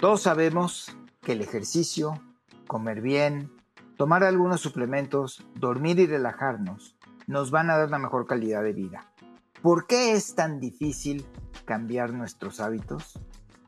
Todos 0.00 0.22
sabemos 0.22 0.96
que 1.20 1.32
el 1.32 1.42
ejercicio, 1.42 2.22
comer 2.66 3.02
bien, 3.02 3.52
tomar 3.98 4.24
algunos 4.24 4.62
suplementos, 4.62 5.44
dormir 5.56 5.98
y 5.98 6.06
relajarnos 6.06 6.96
nos 7.26 7.50
van 7.50 7.68
a 7.68 7.76
dar 7.76 7.88
una 7.88 7.98
mejor 7.98 8.26
calidad 8.26 8.62
de 8.62 8.72
vida. 8.72 9.12
¿Por 9.60 9.86
qué 9.86 10.12
es 10.12 10.34
tan 10.34 10.58
difícil 10.58 11.26
cambiar 11.66 12.14
nuestros 12.14 12.60
hábitos? 12.60 13.18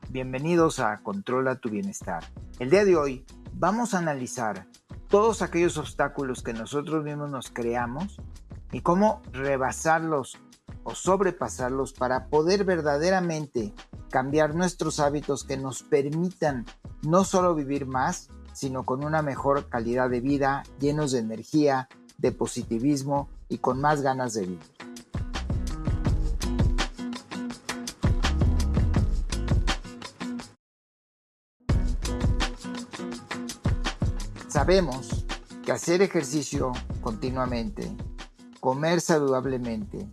Bienvenidos 0.09 0.79
a 0.79 0.97
Controla 1.03 1.57
tu 1.57 1.69
Bienestar. 1.69 2.23
El 2.57 2.71
día 2.71 2.83
de 2.83 2.97
hoy 2.97 3.25
vamos 3.53 3.93
a 3.93 3.99
analizar 3.99 4.65
todos 5.09 5.43
aquellos 5.43 5.77
obstáculos 5.77 6.41
que 6.41 6.53
nosotros 6.53 7.03
mismos 7.03 7.29
nos 7.29 7.51
creamos 7.51 8.19
y 8.71 8.81
cómo 8.81 9.21
rebasarlos 9.33 10.39
o 10.83 10.95
sobrepasarlos 10.95 11.93
para 11.93 12.25
poder 12.25 12.63
verdaderamente 12.63 13.71
cambiar 14.13 14.53
nuestros 14.53 14.99
hábitos 14.99 15.43
que 15.43 15.57
nos 15.57 15.81
permitan 15.81 16.67
no 17.01 17.23
solo 17.23 17.55
vivir 17.55 17.87
más, 17.87 18.29
sino 18.53 18.85
con 18.85 19.03
una 19.03 19.23
mejor 19.23 19.69
calidad 19.69 20.07
de 20.07 20.21
vida, 20.21 20.61
llenos 20.79 21.13
de 21.13 21.17
energía, 21.17 21.89
de 22.19 22.31
positivismo 22.31 23.27
y 23.49 23.57
con 23.57 23.81
más 23.81 24.03
ganas 24.03 24.35
de 24.35 24.41
vivir. 24.41 24.59
Sabemos 34.47 35.25
que 35.65 35.71
hacer 35.71 36.03
ejercicio 36.03 36.73
continuamente, 37.01 37.91
comer 38.59 39.01
saludablemente, 39.01 40.07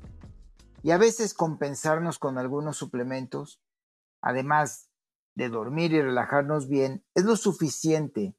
y 0.83 0.93
a 0.93 0.97
veces 0.97 1.35
compensarnos 1.35 2.19
con 2.19 2.39
algunos 2.39 2.79
suplementos, 2.79 3.61
además 4.21 4.89
de 5.35 5.49
dormir 5.49 5.93
y 5.93 6.03
relajarnos 6.03 6.69
bien, 6.69 7.05
es 7.15 7.25
lo 7.25 7.37
suficiente 7.37 8.37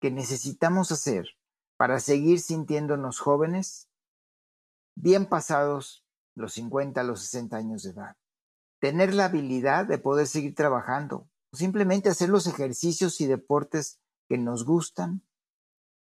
que 0.00 0.10
necesitamos 0.10 0.92
hacer 0.92 1.26
para 1.76 2.00
seguir 2.00 2.40
sintiéndonos 2.40 3.18
jóvenes, 3.18 3.88
bien 4.94 5.26
pasados 5.26 6.04
los 6.34 6.52
50, 6.54 7.02
los 7.02 7.20
60 7.22 7.56
años 7.56 7.82
de 7.82 7.90
edad. 7.90 8.16
Tener 8.80 9.14
la 9.14 9.26
habilidad 9.26 9.86
de 9.86 9.98
poder 9.98 10.26
seguir 10.26 10.54
trabajando, 10.54 11.28
o 11.52 11.56
simplemente 11.56 12.08
hacer 12.08 12.28
los 12.28 12.46
ejercicios 12.46 13.20
y 13.20 13.26
deportes 13.26 14.00
que 14.28 14.38
nos 14.38 14.64
gustan 14.64 15.22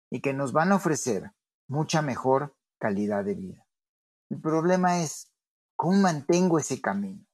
y 0.09 0.22
que 0.22 0.33
nos 0.33 0.52
van 0.52 0.72
a 0.72 0.75
ofrecer 0.75 1.31
mucha 1.67 2.02
mejor 2.02 2.55
calidad 2.80 3.23
de 3.23 3.36
vida. 3.36 3.67
El 4.30 4.42
problema 4.42 5.02
es 5.02 5.31
¿Cómo 5.75 5.97
mantengo 5.97 6.58
ese 6.58 6.80
camino? 6.81 7.25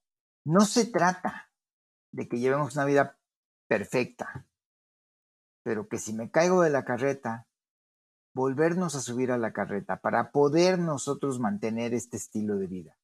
No 0.43 0.61
se 0.61 0.85
trata 0.85 1.51
de 2.11 2.27
que 2.27 2.39
llevemos 2.39 2.75
una 2.75 2.85
vida 2.85 3.17
perfecta, 3.67 4.47
pero 5.63 5.87
que 5.87 5.99
si 5.99 6.13
me 6.13 6.31
caigo 6.31 6.61
de 6.61 6.71
la 6.71 6.83
carreta, 6.83 7.47
volvernos 8.33 8.95
a 8.95 9.01
subir 9.01 9.31
a 9.31 9.37
la 9.37 9.53
carreta 9.53 10.01
para 10.01 10.31
poder 10.31 10.79
nosotros 10.79 11.39
mantener 11.39 11.93
este 11.93 12.17
estilo 12.17 12.57
de 12.57 12.67
vida. 12.67 12.97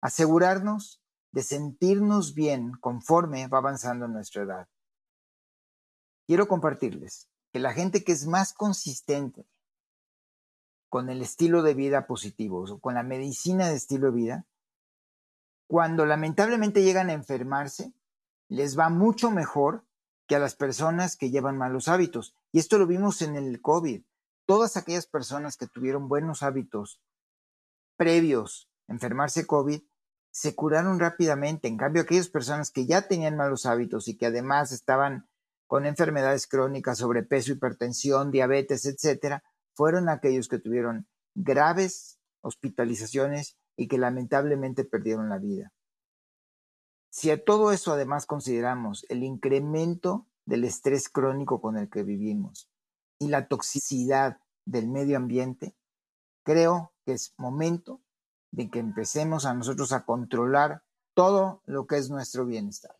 Asegurarnos 0.00 1.02
de 1.32 1.42
sentirnos 1.42 2.34
bien 2.34 2.72
conforme 2.80 3.48
va 3.48 3.58
avanzando 3.58 4.06
nuestra 4.08 4.42
edad. 4.42 4.68
Quiero 6.26 6.46
compartirles 6.46 7.28
que 7.52 7.58
la 7.58 7.72
gente 7.72 8.04
que 8.04 8.12
es 8.12 8.26
más 8.26 8.52
consistente 8.52 9.46
con 10.88 11.10
el 11.10 11.22
estilo 11.22 11.62
de 11.62 11.74
vida 11.74 12.06
positivo 12.06 12.64
o 12.64 12.80
con 12.80 12.94
la 12.94 13.02
medicina 13.02 13.68
de 13.68 13.74
estilo 13.74 14.10
de 14.10 14.16
vida 14.16 14.46
cuando 15.68 16.06
lamentablemente 16.06 16.82
llegan 16.82 17.10
a 17.10 17.12
enfermarse, 17.12 17.92
les 18.48 18.78
va 18.78 18.88
mucho 18.88 19.30
mejor 19.30 19.84
que 20.26 20.34
a 20.34 20.38
las 20.38 20.54
personas 20.56 21.16
que 21.16 21.30
llevan 21.30 21.58
malos 21.58 21.88
hábitos. 21.88 22.34
Y 22.52 22.58
esto 22.58 22.78
lo 22.78 22.86
vimos 22.86 23.20
en 23.22 23.36
el 23.36 23.60
COVID. 23.60 24.02
Todas 24.46 24.78
aquellas 24.78 25.06
personas 25.06 25.58
que 25.58 25.66
tuvieron 25.66 26.08
buenos 26.08 26.42
hábitos 26.42 27.02
previos 27.96 28.70
a 28.88 28.92
enfermarse 28.92 29.46
COVID 29.46 29.82
se 30.30 30.54
curaron 30.54 30.98
rápidamente. 31.00 31.68
En 31.68 31.76
cambio, 31.76 32.02
aquellas 32.02 32.28
personas 32.28 32.70
que 32.70 32.86
ya 32.86 33.02
tenían 33.02 33.36
malos 33.36 33.66
hábitos 33.66 34.08
y 34.08 34.16
que 34.16 34.26
además 34.26 34.72
estaban 34.72 35.28
con 35.66 35.84
enfermedades 35.84 36.46
crónicas, 36.46 36.98
sobrepeso, 36.98 37.52
hipertensión, 37.52 38.30
diabetes, 38.30 38.86
etcétera, 38.86 39.44
fueron 39.74 40.08
aquellos 40.08 40.48
que 40.48 40.58
tuvieron 40.58 41.06
graves 41.34 42.18
hospitalizaciones 42.40 43.58
y 43.78 43.86
que 43.86 43.96
lamentablemente 43.96 44.84
perdieron 44.84 45.28
la 45.30 45.38
vida. 45.38 45.72
Si 47.10 47.30
a 47.30 47.42
todo 47.42 47.72
eso 47.72 47.92
además 47.92 48.26
consideramos 48.26 49.06
el 49.08 49.22
incremento 49.22 50.26
del 50.44 50.64
estrés 50.64 51.08
crónico 51.08 51.60
con 51.60 51.78
el 51.78 51.88
que 51.88 52.02
vivimos 52.02 52.68
y 53.18 53.28
la 53.28 53.46
toxicidad 53.46 54.40
del 54.66 54.88
medio 54.88 55.16
ambiente, 55.16 55.76
creo 56.44 56.92
que 57.06 57.12
es 57.12 57.34
momento 57.38 58.02
de 58.50 58.68
que 58.68 58.80
empecemos 58.80 59.46
a 59.46 59.54
nosotros 59.54 59.92
a 59.92 60.04
controlar 60.04 60.82
todo 61.14 61.62
lo 61.64 61.86
que 61.86 61.98
es 61.98 62.10
nuestro 62.10 62.46
bienestar. 62.46 62.96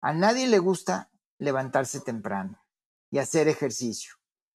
A 0.00 0.14
nadie 0.14 0.46
le 0.46 0.58
gusta 0.58 1.10
levantarse 1.38 2.00
temprano 2.00 2.64
y 3.10 3.18
hacer 3.18 3.48
ejercicio. 3.48 4.14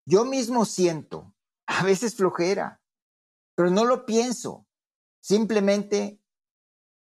Yo 0.07 0.25
mismo 0.25 0.65
siento 0.65 1.35
a 1.67 1.83
veces 1.83 2.15
flojera, 2.15 2.81
pero 3.57 3.71
no 3.71 3.85
lo 3.85 4.07
pienso. 4.07 4.67
Simplemente 5.23 6.21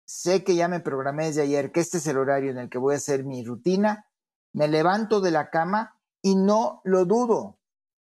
sé 0.05 0.43
que 0.43 0.55
ya 0.55 0.67
me 0.67 0.79
programé 0.79 1.25
desde 1.25 1.41
ayer 1.41 1.71
que 1.71 1.79
este 1.79 1.97
es 1.97 2.05
el 2.05 2.19
horario 2.19 2.51
en 2.51 2.59
el 2.59 2.69
que 2.69 2.77
voy 2.77 2.93
a 2.93 2.97
hacer 2.97 3.23
mi 3.23 3.43
rutina, 3.43 4.07
me 4.53 4.67
levanto 4.67 5.19
de 5.19 5.31
la 5.31 5.49
cama 5.49 5.99
y 6.21 6.35
no 6.35 6.81
lo 6.83 7.05
dudo. 7.05 7.59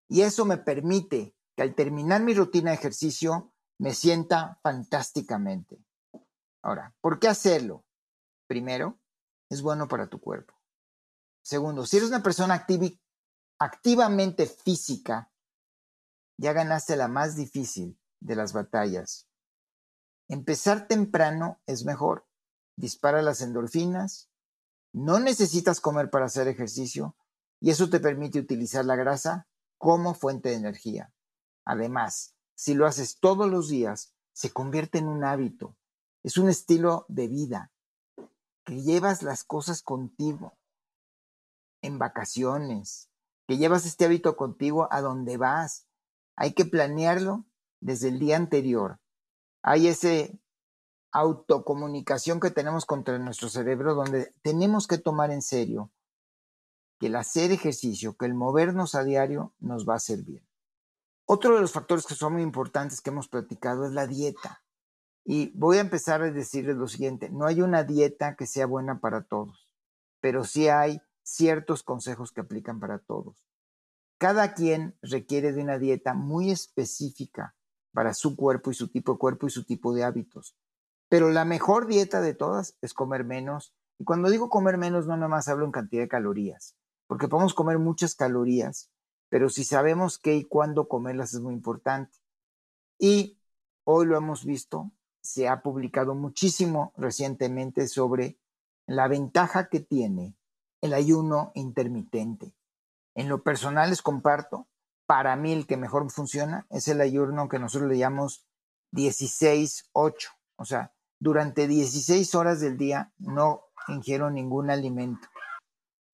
Y 0.08 0.22
eso 0.22 0.44
me 0.46 0.58
permite 0.58 1.36
que 1.56 1.62
al 1.62 1.76
terminar 1.76 2.22
mi 2.22 2.34
rutina 2.34 2.72
de 2.72 2.76
ejercicio 2.76 3.52
me 3.78 3.94
sienta 3.94 4.58
fantásticamente. 4.64 5.78
Ahora, 6.60 6.92
¿por 7.00 7.20
qué 7.20 7.28
hacerlo? 7.28 7.84
Primero, 8.48 8.98
es 9.48 9.62
bueno 9.62 9.86
para 9.86 10.08
tu 10.08 10.20
cuerpo. 10.20 10.54
Segundo, 11.40 11.86
si 11.86 11.98
eres 11.98 12.08
una 12.08 12.22
persona 12.22 12.66
activamente 13.60 14.46
física, 14.46 15.30
ya 16.36 16.52
ganaste 16.52 16.96
la 16.96 17.06
más 17.06 17.36
difícil 17.36 17.96
de 18.18 18.34
las 18.34 18.52
batallas 18.52 19.28
Empezar 20.28 20.88
temprano 20.88 21.60
es 21.66 21.84
mejor. 21.84 22.26
Dispara 22.76 23.22
las 23.22 23.40
endorfinas, 23.40 24.30
no 24.92 25.20
necesitas 25.20 25.80
comer 25.80 26.10
para 26.10 26.26
hacer 26.26 26.48
ejercicio 26.48 27.16
y 27.60 27.70
eso 27.70 27.90
te 27.90 28.00
permite 28.00 28.38
utilizar 28.38 28.84
la 28.84 28.96
grasa 28.96 29.48
como 29.76 30.14
fuente 30.14 30.48
de 30.50 30.56
energía. 30.56 31.12
Además, 31.64 32.34
si 32.54 32.74
lo 32.74 32.86
haces 32.86 33.18
todos 33.18 33.50
los 33.50 33.68
días, 33.68 34.14
se 34.32 34.50
convierte 34.50 34.98
en 34.98 35.08
un 35.08 35.24
hábito. 35.24 35.76
Es 36.22 36.38
un 36.38 36.48
estilo 36.48 37.04
de 37.08 37.28
vida 37.28 37.72
que 38.64 38.82
llevas 38.82 39.22
las 39.22 39.44
cosas 39.44 39.82
contigo 39.82 40.56
en 41.82 41.98
vacaciones, 41.98 43.10
que 43.46 43.58
llevas 43.58 43.84
este 43.84 44.06
hábito 44.06 44.36
contigo 44.36 44.88
a 44.90 45.02
donde 45.02 45.36
vas. 45.36 45.86
Hay 46.34 46.54
que 46.54 46.64
planearlo 46.64 47.44
desde 47.80 48.08
el 48.08 48.18
día 48.18 48.36
anterior 48.36 49.00
hay 49.66 49.88
ese 49.88 50.38
autocomunicación 51.10 52.38
que 52.38 52.50
tenemos 52.50 52.84
contra 52.84 53.18
nuestro 53.18 53.48
cerebro 53.48 53.94
donde 53.94 54.34
tenemos 54.42 54.86
que 54.86 54.98
tomar 54.98 55.30
en 55.30 55.40
serio 55.40 55.90
que 57.00 57.06
el 57.06 57.16
hacer 57.16 57.50
ejercicio, 57.50 58.14
que 58.14 58.26
el 58.26 58.34
movernos 58.34 58.94
a 58.94 59.04
diario 59.04 59.54
nos 59.60 59.88
va 59.88 59.94
a 59.94 59.96
hacer 59.96 60.22
bien. 60.22 60.46
Otro 61.24 61.54
de 61.54 61.62
los 61.62 61.72
factores 61.72 62.04
que 62.04 62.14
son 62.14 62.34
muy 62.34 62.42
importantes 62.42 63.00
que 63.00 63.08
hemos 63.08 63.28
platicado 63.28 63.86
es 63.86 63.92
la 63.92 64.06
dieta. 64.06 64.62
Y 65.24 65.50
voy 65.56 65.78
a 65.78 65.82
empezar 65.82 66.20
a 66.20 66.30
decirles 66.30 66.76
lo 66.76 66.86
siguiente, 66.86 67.30
no 67.30 67.46
hay 67.46 67.62
una 67.62 67.84
dieta 67.84 68.36
que 68.36 68.46
sea 68.46 68.66
buena 68.66 69.00
para 69.00 69.22
todos, 69.22 69.70
pero 70.20 70.44
sí 70.44 70.68
hay 70.68 71.00
ciertos 71.22 71.82
consejos 71.82 72.32
que 72.32 72.42
aplican 72.42 72.80
para 72.80 72.98
todos. 72.98 73.48
Cada 74.18 74.52
quien 74.52 74.98
requiere 75.00 75.52
de 75.52 75.62
una 75.62 75.78
dieta 75.78 76.12
muy 76.12 76.50
específica 76.50 77.56
para 77.94 78.12
su 78.12 78.36
cuerpo 78.36 78.70
y 78.70 78.74
su 78.74 78.88
tipo 78.88 79.12
de 79.12 79.18
cuerpo 79.18 79.46
y 79.46 79.50
su 79.50 79.64
tipo 79.64 79.94
de 79.94 80.04
hábitos. 80.04 80.54
Pero 81.08 81.30
la 81.30 81.44
mejor 81.44 81.86
dieta 81.86 82.20
de 82.20 82.34
todas 82.34 82.76
es 82.82 82.92
comer 82.92 83.24
menos. 83.24 83.72
Y 83.98 84.04
cuando 84.04 84.28
digo 84.28 84.50
comer 84.50 84.76
menos, 84.76 85.06
no 85.06 85.16
nomás 85.16 85.48
hablo 85.48 85.64
en 85.64 85.72
cantidad 85.72 86.02
de 86.02 86.08
calorías, 86.08 86.76
porque 87.06 87.28
podemos 87.28 87.54
comer 87.54 87.78
muchas 87.78 88.16
calorías, 88.16 88.90
pero 89.28 89.48
si 89.48 89.64
sabemos 89.64 90.18
qué 90.18 90.34
y 90.34 90.44
cuándo 90.44 90.88
comerlas 90.88 91.32
es 91.32 91.40
muy 91.40 91.54
importante. 91.54 92.18
Y 92.98 93.38
hoy 93.84 94.06
lo 94.06 94.16
hemos 94.16 94.44
visto, 94.44 94.90
se 95.22 95.48
ha 95.48 95.62
publicado 95.62 96.14
muchísimo 96.14 96.92
recientemente 96.96 97.86
sobre 97.86 98.38
la 98.86 99.06
ventaja 99.06 99.68
que 99.68 99.80
tiene 99.80 100.34
el 100.80 100.92
ayuno 100.92 101.52
intermitente. 101.54 102.52
En 103.14 103.28
lo 103.28 103.42
personal 103.42 103.90
les 103.90 104.02
comparto 104.02 104.66
para 105.06 105.36
mí 105.36 105.52
el 105.52 105.66
que 105.66 105.76
mejor 105.76 106.10
funciona 106.10 106.66
es 106.70 106.88
el 106.88 107.00
ayuno 107.00 107.48
que 107.48 107.58
nosotros 107.58 107.90
le 107.90 107.98
llamamos 107.98 108.46
16-8. 108.92 110.14
O 110.56 110.64
sea, 110.64 110.92
durante 111.18 111.66
16 111.66 112.34
horas 112.34 112.60
del 112.60 112.76
día 112.76 113.12
no 113.18 113.64
ingiero 113.88 114.30
ningún 114.30 114.70
alimento. 114.70 115.28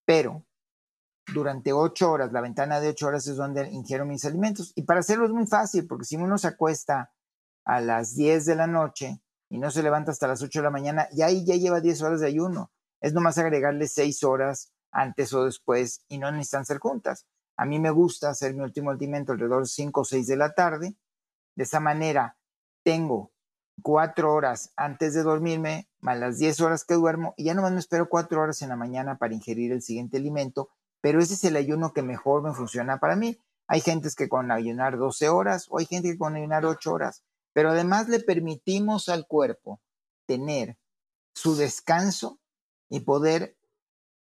pero 0.04 0.44
durante 1.32 1.72
ocho 1.72 2.10
horas, 2.10 2.32
la 2.32 2.40
ventana 2.40 2.80
de 2.80 2.88
ocho 2.88 3.06
horas 3.06 3.26
es 3.28 3.36
donde 3.36 3.70
ingiero 3.70 4.04
mis 4.04 4.24
alimentos. 4.24 4.72
Y 4.74 4.82
para 4.82 5.00
hacerlo 5.00 5.26
es 5.26 5.30
muy 5.30 5.46
fácil, 5.46 5.86
porque 5.86 6.04
si 6.04 6.16
uno 6.16 6.38
se 6.38 6.48
acuesta 6.48 7.12
a 7.64 7.80
las 7.80 8.16
10 8.16 8.46
de 8.46 8.56
la 8.56 8.66
noche 8.66 9.22
y 9.48 9.58
no 9.58 9.70
se 9.70 9.82
levanta 9.84 10.10
hasta 10.10 10.26
las 10.26 10.42
8 10.42 10.58
de 10.58 10.62
la 10.64 10.70
mañana, 10.70 11.08
y 11.12 11.22
ahí 11.22 11.44
ya 11.44 11.54
lleva 11.54 11.80
10 11.80 12.02
horas 12.02 12.20
de 12.20 12.26
ayuno. 12.26 12.72
Es 13.00 13.12
nomás 13.12 13.38
agregarle 13.38 13.86
6 13.86 14.24
horas 14.24 14.72
antes 14.90 15.32
o 15.32 15.44
después 15.44 16.04
y 16.08 16.18
no 16.18 16.30
necesitan 16.32 16.64
ser 16.64 16.78
juntas. 16.78 17.26
A 17.60 17.66
mí 17.66 17.78
me 17.78 17.90
gusta 17.90 18.30
hacer 18.30 18.54
mi 18.54 18.62
último 18.62 18.90
alimento 18.90 19.32
alrededor 19.32 19.62
de 19.62 19.68
5 19.68 20.00
o 20.00 20.04
6 20.04 20.26
de 20.26 20.36
la 20.36 20.54
tarde. 20.54 20.94
De 21.54 21.64
esa 21.64 21.80
manera 21.80 22.36
tengo 22.82 23.32
4 23.82 24.32
horas 24.32 24.72
antes 24.76 25.14
de 25.14 25.22
dormirme, 25.22 25.88
más 26.00 26.18
las 26.18 26.38
10 26.38 26.60
horas 26.60 26.84
que 26.84 26.94
duermo, 26.94 27.34
y 27.36 27.44
ya 27.44 27.54
nomás 27.54 27.72
me 27.72 27.80
espero 27.80 28.08
4 28.08 28.40
horas 28.40 28.62
en 28.62 28.70
la 28.70 28.76
mañana 28.76 29.18
para 29.18 29.34
ingerir 29.34 29.72
el 29.72 29.82
siguiente 29.82 30.16
alimento 30.16 30.70
pero 31.00 31.20
ese 31.20 31.34
es 31.34 31.44
el 31.44 31.56
ayuno 31.56 31.92
que 31.92 32.02
mejor 32.02 32.42
me 32.42 32.54
funciona 32.54 32.98
para 32.98 33.16
mí. 33.16 33.38
Hay 33.66 33.80
gentes 33.80 34.14
que 34.14 34.28
con 34.28 34.50
ayunar 34.50 34.98
12 34.98 35.28
horas 35.28 35.66
o 35.70 35.78
hay 35.78 35.86
gente 35.86 36.10
que 36.10 36.18
con 36.18 36.36
ayunar 36.36 36.66
8 36.66 36.92
horas, 36.92 37.22
pero 37.52 37.70
además 37.70 38.08
le 38.08 38.20
permitimos 38.20 39.08
al 39.08 39.26
cuerpo 39.26 39.80
tener 40.26 40.76
su 41.34 41.56
descanso 41.56 42.38
y 42.88 43.00
poder 43.00 43.56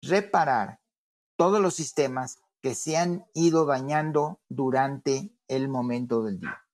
reparar 0.03 0.81
todos 1.37 1.61
los 1.61 1.75
sistemas 1.75 2.39
que 2.67 2.75
se 2.75 2.97
han 2.97 3.25
ido 3.33 3.65
dañando 3.65 4.41
durante 4.49 5.33
el 5.47 5.69
momento 5.69 6.25
del 6.25 6.41
día. 6.41 6.65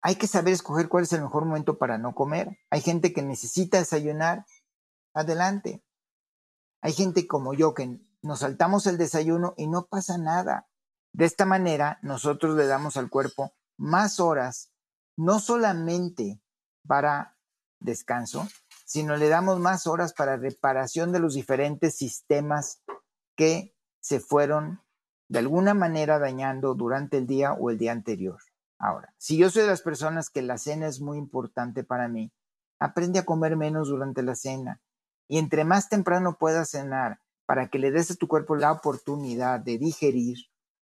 Hay 0.00 0.14
que 0.14 0.26
saber 0.26 0.54
escoger 0.54 0.88
cuál 0.88 1.02
es 1.02 1.12
el 1.12 1.20
mejor 1.20 1.44
momento 1.44 1.76
para 1.76 1.98
no 1.98 2.14
comer. 2.14 2.58
Hay 2.70 2.80
gente 2.80 3.12
que 3.12 3.20
necesita 3.20 3.76
desayunar. 3.76 4.46
Adelante. 5.12 5.84
Hay 6.80 6.94
gente 6.94 7.26
como 7.26 7.52
yo 7.52 7.74
que 7.74 8.00
nos 8.22 8.38
saltamos 8.38 8.86
el 8.86 8.96
desayuno 8.96 9.52
y 9.58 9.66
no 9.66 9.88
pasa 9.88 10.16
nada. 10.16 10.70
De 11.12 11.26
esta 11.26 11.44
manera, 11.44 11.98
nosotros 12.00 12.56
le 12.56 12.66
damos 12.66 12.96
al 12.96 13.10
cuerpo 13.10 13.52
más 13.76 14.20
horas, 14.20 14.72
no 15.18 15.38
solamente 15.38 16.40
para 16.86 17.36
descanso, 17.78 18.48
sino 18.86 19.18
le 19.18 19.28
damos 19.28 19.60
más 19.60 19.86
horas 19.86 20.14
para 20.14 20.38
reparación 20.38 21.12
de 21.12 21.20
los 21.20 21.34
diferentes 21.34 21.94
sistemas 21.94 22.82
que 23.36 23.76
se 24.00 24.18
fueron 24.18 24.80
de 25.30 25.38
alguna 25.38 25.74
manera 25.74 26.18
dañando 26.18 26.74
durante 26.74 27.16
el 27.16 27.26
día 27.28 27.52
o 27.52 27.70
el 27.70 27.78
día 27.78 27.92
anterior. 27.92 28.40
Ahora, 28.78 29.14
si 29.16 29.36
yo 29.36 29.48
soy 29.48 29.62
de 29.62 29.68
las 29.68 29.80
personas 29.80 30.28
que 30.28 30.42
la 30.42 30.58
cena 30.58 30.88
es 30.88 31.00
muy 31.00 31.18
importante 31.18 31.84
para 31.84 32.08
mí, 32.08 32.32
aprende 32.80 33.20
a 33.20 33.24
comer 33.24 33.56
menos 33.56 33.88
durante 33.88 34.24
la 34.24 34.34
cena. 34.34 34.80
Y 35.28 35.38
entre 35.38 35.64
más 35.64 35.88
temprano 35.88 36.36
puedas 36.36 36.70
cenar 36.70 37.20
para 37.46 37.68
que 37.68 37.78
le 37.78 37.92
des 37.92 38.10
a 38.10 38.16
tu 38.16 38.26
cuerpo 38.26 38.56
la 38.56 38.72
oportunidad 38.72 39.60
de 39.60 39.78
digerir, 39.78 40.36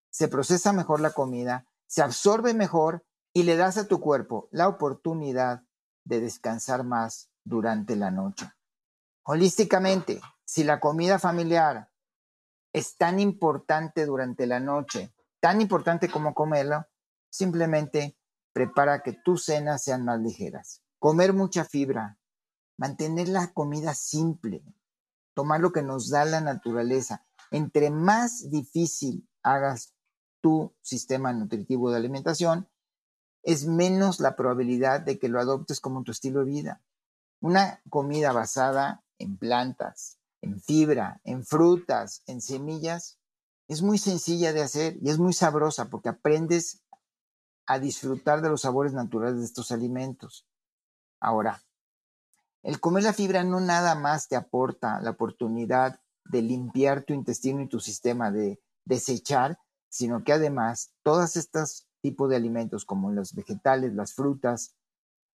se 0.10 0.30
procesa 0.30 0.72
mejor 0.72 1.02
la 1.02 1.12
comida, 1.12 1.66
se 1.86 2.02
absorbe 2.02 2.54
mejor 2.54 3.06
y 3.34 3.44
le 3.44 3.58
das 3.58 3.78
a 3.78 3.88
tu 3.88 4.00
cuerpo 4.00 4.48
la 4.52 4.70
oportunidad 4.70 5.64
de 6.06 6.22
descansar 6.22 6.86
más 6.86 7.30
durante 7.44 7.98
la 7.98 8.12
noche. 8.12 8.50
Holísticamente, 9.24 10.22
si 10.46 10.64
la 10.64 10.80
comida 10.80 11.20
familiar 11.20 11.90
es 12.78 12.96
tan 12.96 13.20
importante 13.20 14.06
durante 14.06 14.46
la 14.46 14.60
noche, 14.60 15.12
tan 15.40 15.62
importante 15.62 16.10
como 16.10 16.36
comerla, 16.36 16.88
simplemente 17.28 18.20
prepara 18.54 19.02
que 19.02 19.14
tus 19.14 19.46
cenas 19.46 19.84
sean 19.84 20.06
más 20.06 20.20
ligeras. 20.20 20.84
Comer 21.00 21.34
mucha 21.34 21.66
fibra, 21.66 22.20
mantener 22.78 23.30
la 23.30 23.52
comida 23.52 23.96
simple, 23.96 24.64
tomar 25.34 25.60
lo 25.60 25.72
que 25.72 25.82
nos 25.82 26.10
da 26.10 26.24
la 26.26 26.40
naturaleza. 26.40 27.26
Entre 27.50 27.90
más 27.90 28.52
difícil 28.52 29.28
hagas 29.42 29.96
tu 30.40 30.76
sistema 30.84 31.34
nutritivo 31.34 31.90
de 31.90 31.98
alimentación, 31.98 32.70
es 33.42 33.66
menos 33.66 34.20
la 34.20 34.36
probabilidad 34.36 35.02
de 35.02 35.18
que 35.18 35.30
lo 35.30 35.40
adoptes 35.40 35.80
como 35.80 36.04
tu 36.04 36.12
estilo 36.12 36.42
de 36.42 36.52
vida. 36.52 36.84
Una 37.42 37.82
comida 37.90 38.34
basada 38.34 39.04
en 39.18 39.38
plantas, 39.38 40.20
en 40.42 40.62
fibra, 40.62 41.22
en 41.24 41.45
frutas, 41.45 42.22
en 42.28 42.42
semillas, 42.42 43.19
es 43.68 43.81
muy 43.81 43.98
sencilla 43.98 44.54
de 44.54 44.62
hacer 44.62 44.98
y 45.01 45.10
es 45.10 45.18
muy 45.18 45.34
sabrosa 45.34 45.89
porque 45.89 46.10
aprendes 46.10 46.84
a 47.66 47.80
disfrutar 47.80 48.42
de 48.42 48.50
los 48.50 48.62
sabores 48.62 48.94
naturales 48.94 49.39
de 49.39 49.45
estos 49.45 49.72
alimentos. 49.72 50.48
Ahora, 51.19 51.62
el 52.63 52.80
comer 52.80 53.04
la 53.04 53.13
fibra 53.13 53.44
no 53.44 53.60
nada 53.60 53.95
más 53.95 54.28
te 54.28 54.36
aporta 54.36 55.01
la 55.01 55.12
oportunidad 55.12 56.00
de 56.25 56.42
limpiar 56.42 57.04
tu 57.04 57.13
intestino 57.13 57.62
y 57.62 57.68
tu 57.68 57.80
sistema 57.80 58.31
de 58.31 58.62
desechar, 58.86 59.60
sino 59.90 60.24
que 60.24 60.33
además 60.33 60.94
todos 61.04 61.36
estos 61.36 61.88
tipos 62.01 62.30
de 62.30 62.36
alimentos 62.36 62.86
como 62.86 63.12
los 63.12 63.33
vegetales, 63.33 63.94
las 63.94 64.13
frutas 64.13 64.75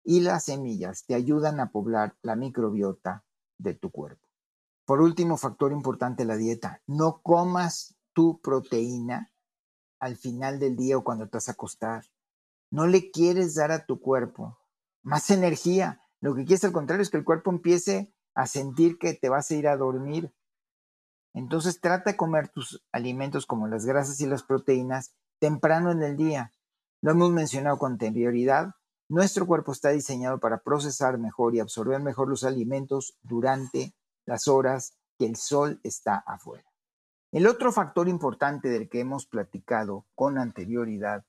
y 0.04 0.20
las 0.20 0.44
semillas 0.44 1.04
te 1.04 1.14
ayudan 1.14 1.60
a 1.60 1.70
poblar 1.70 2.16
la 2.22 2.36
microbiota 2.36 3.24
de 3.58 3.74
tu 3.74 3.90
cuerpo. 3.90 4.31
Por 4.84 5.00
último, 5.00 5.36
factor 5.36 5.72
importante 5.72 6.24
la 6.24 6.36
dieta. 6.36 6.82
No 6.86 7.20
comas 7.22 7.96
tu 8.12 8.40
proteína 8.40 9.32
al 10.00 10.16
final 10.16 10.58
del 10.58 10.76
día 10.76 10.98
o 10.98 11.04
cuando 11.04 11.28
te 11.28 11.36
vas 11.36 11.48
a 11.48 11.52
acostar. 11.52 12.04
No 12.70 12.86
le 12.86 13.10
quieres 13.10 13.54
dar 13.54 13.70
a 13.70 13.86
tu 13.86 14.00
cuerpo 14.00 14.58
más 15.02 15.30
energía. 15.30 16.02
Lo 16.20 16.34
que 16.34 16.44
quieres 16.44 16.64
al 16.64 16.72
contrario 16.72 17.02
es 17.02 17.10
que 17.10 17.18
el 17.18 17.24
cuerpo 17.24 17.50
empiece 17.50 18.12
a 18.34 18.46
sentir 18.46 18.98
que 18.98 19.14
te 19.14 19.28
vas 19.28 19.50
a 19.50 19.54
ir 19.54 19.68
a 19.68 19.76
dormir. 19.76 20.34
Entonces 21.34 21.80
trata 21.80 22.10
de 22.10 22.16
comer 22.16 22.48
tus 22.48 22.84
alimentos 22.92 23.46
como 23.46 23.68
las 23.68 23.86
grasas 23.86 24.20
y 24.20 24.26
las 24.26 24.42
proteínas 24.42 25.14
temprano 25.38 25.90
en 25.90 26.02
el 26.02 26.16
día. 26.16 26.52
Lo 27.00 27.12
hemos 27.12 27.30
mencionado 27.30 27.78
con 27.78 27.92
anterioridad. 27.92 28.74
Nuestro 29.08 29.46
cuerpo 29.46 29.72
está 29.72 29.90
diseñado 29.90 30.40
para 30.40 30.62
procesar 30.62 31.18
mejor 31.18 31.54
y 31.54 31.60
absorber 31.60 32.00
mejor 32.00 32.28
los 32.28 32.44
alimentos 32.44 33.16
durante 33.22 33.94
las 34.26 34.48
horas 34.48 34.96
que 35.18 35.26
el 35.26 35.36
sol 35.36 35.80
está 35.82 36.16
afuera. 36.16 36.72
El 37.32 37.46
otro 37.46 37.72
factor 37.72 38.08
importante 38.08 38.68
del 38.68 38.88
que 38.88 39.00
hemos 39.00 39.26
platicado 39.26 40.06
con 40.14 40.38
anterioridad 40.38 41.24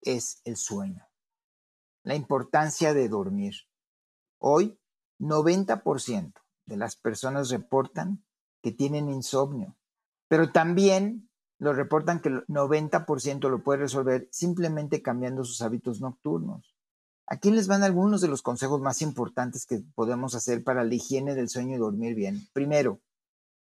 es 0.00 0.40
el 0.44 0.56
sueño. 0.56 1.06
La 2.04 2.14
importancia 2.14 2.94
de 2.94 3.08
dormir. 3.08 3.54
Hoy, 4.38 4.78
90% 5.18 6.32
de 6.66 6.76
las 6.76 6.96
personas 6.96 7.50
reportan 7.50 8.24
que 8.62 8.72
tienen 8.72 9.08
insomnio, 9.08 9.76
pero 10.28 10.52
también 10.52 11.28
lo 11.58 11.74
reportan 11.74 12.20
que 12.20 12.30
el 12.30 12.46
90% 12.46 13.50
lo 13.50 13.62
puede 13.62 13.80
resolver 13.80 14.28
simplemente 14.30 15.02
cambiando 15.02 15.44
sus 15.44 15.60
hábitos 15.60 16.00
nocturnos. 16.00 16.74
Aquí 17.32 17.52
les 17.52 17.68
van 17.68 17.84
algunos 17.84 18.20
de 18.20 18.26
los 18.26 18.42
consejos 18.42 18.80
más 18.80 19.02
importantes 19.02 19.64
que 19.64 19.80
podemos 19.94 20.34
hacer 20.34 20.64
para 20.64 20.82
la 20.82 20.92
higiene 20.92 21.36
del 21.36 21.48
sueño 21.48 21.76
y 21.76 21.78
dormir 21.78 22.16
bien. 22.16 22.48
Primero, 22.52 23.00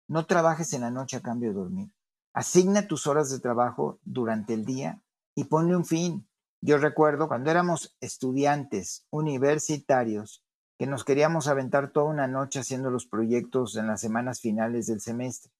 no 0.09 0.25
trabajes 0.25 0.73
en 0.73 0.81
la 0.81 0.91
noche 0.91 1.15
a 1.15 1.21
cambio 1.21 1.51
de 1.51 1.55
dormir. 1.55 1.89
Asigna 2.33 2.87
tus 2.89 3.07
horas 3.07 3.29
de 3.29 3.39
trabajo 3.39 3.99
durante 4.03 4.53
el 4.53 4.65
día 4.65 5.01
y 5.33 5.45
ponle 5.45 5.77
un 5.77 5.85
fin. 5.85 6.27
Yo 6.59 6.77
recuerdo 6.77 7.29
cuando 7.29 7.51
éramos 7.51 7.95
estudiantes 8.01 9.05
universitarios, 9.11 10.43
que 10.77 10.85
nos 10.85 11.05
queríamos 11.05 11.47
aventar 11.47 11.91
toda 11.91 12.07
una 12.07 12.27
noche 12.27 12.59
haciendo 12.59 12.91
los 12.91 13.05
proyectos 13.05 13.77
en 13.77 13.87
las 13.87 14.01
semanas 14.01 14.41
finales 14.41 14.87
del 14.87 14.99
semestre. 14.99 15.53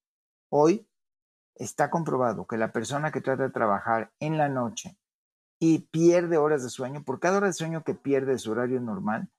Hoy 0.50 0.89
está 1.55 1.89
comprobado 1.89 2.48
que 2.48 2.57
la 2.57 2.74
persona 2.74 3.13
que 3.13 3.22
trata 3.22 3.43
de 3.43 3.50
trabajar 3.51 4.12
en 4.19 4.38
la 4.38 4.50
noche 4.50 4.98
y 5.65 5.79
pierde 5.79 6.36
horas 6.36 6.62
de 6.62 6.70
sueño, 6.70 7.05
por 7.05 7.22
cada 7.22 7.38
hora 7.38 7.48
de 7.48 7.53
sueño 7.53 7.86
que 7.86 7.93
pierde 7.93 8.34
de 8.34 8.38
su 8.38 8.51
horario 8.51 8.82
normal, 8.82 9.29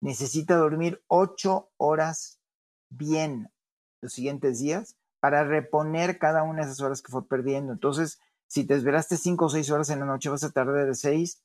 necesita 0.00 0.56
dormir 0.56 1.00
ocho 1.06 1.70
horas 1.76 2.40
bien 2.88 3.52
los 4.00 4.12
siguientes 4.12 4.58
días 4.58 4.96
para 5.20 5.44
reponer 5.44 6.18
cada 6.18 6.42
una 6.42 6.62
de 6.62 6.72
esas 6.72 6.80
horas 6.80 7.02
que 7.02 7.12
fue 7.12 7.28
perdiendo. 7.28 7.72
Entonces, 7.72 8.18
si 8.48 8.64
te 8.64 8.74
esperaste 8.74 9.16
cinco 9.16 9.44
o 9.44 9.48
seis 9.48 9.70
horas 9.70 9.90
en 9.90 10.00
la 10.00 10.06
noche, 10.06 10.28
vas 10.28 10.42
a 10.42 10.50
tardar 10.50 10.88
de 10.88 10.94
seis 10.96 11.40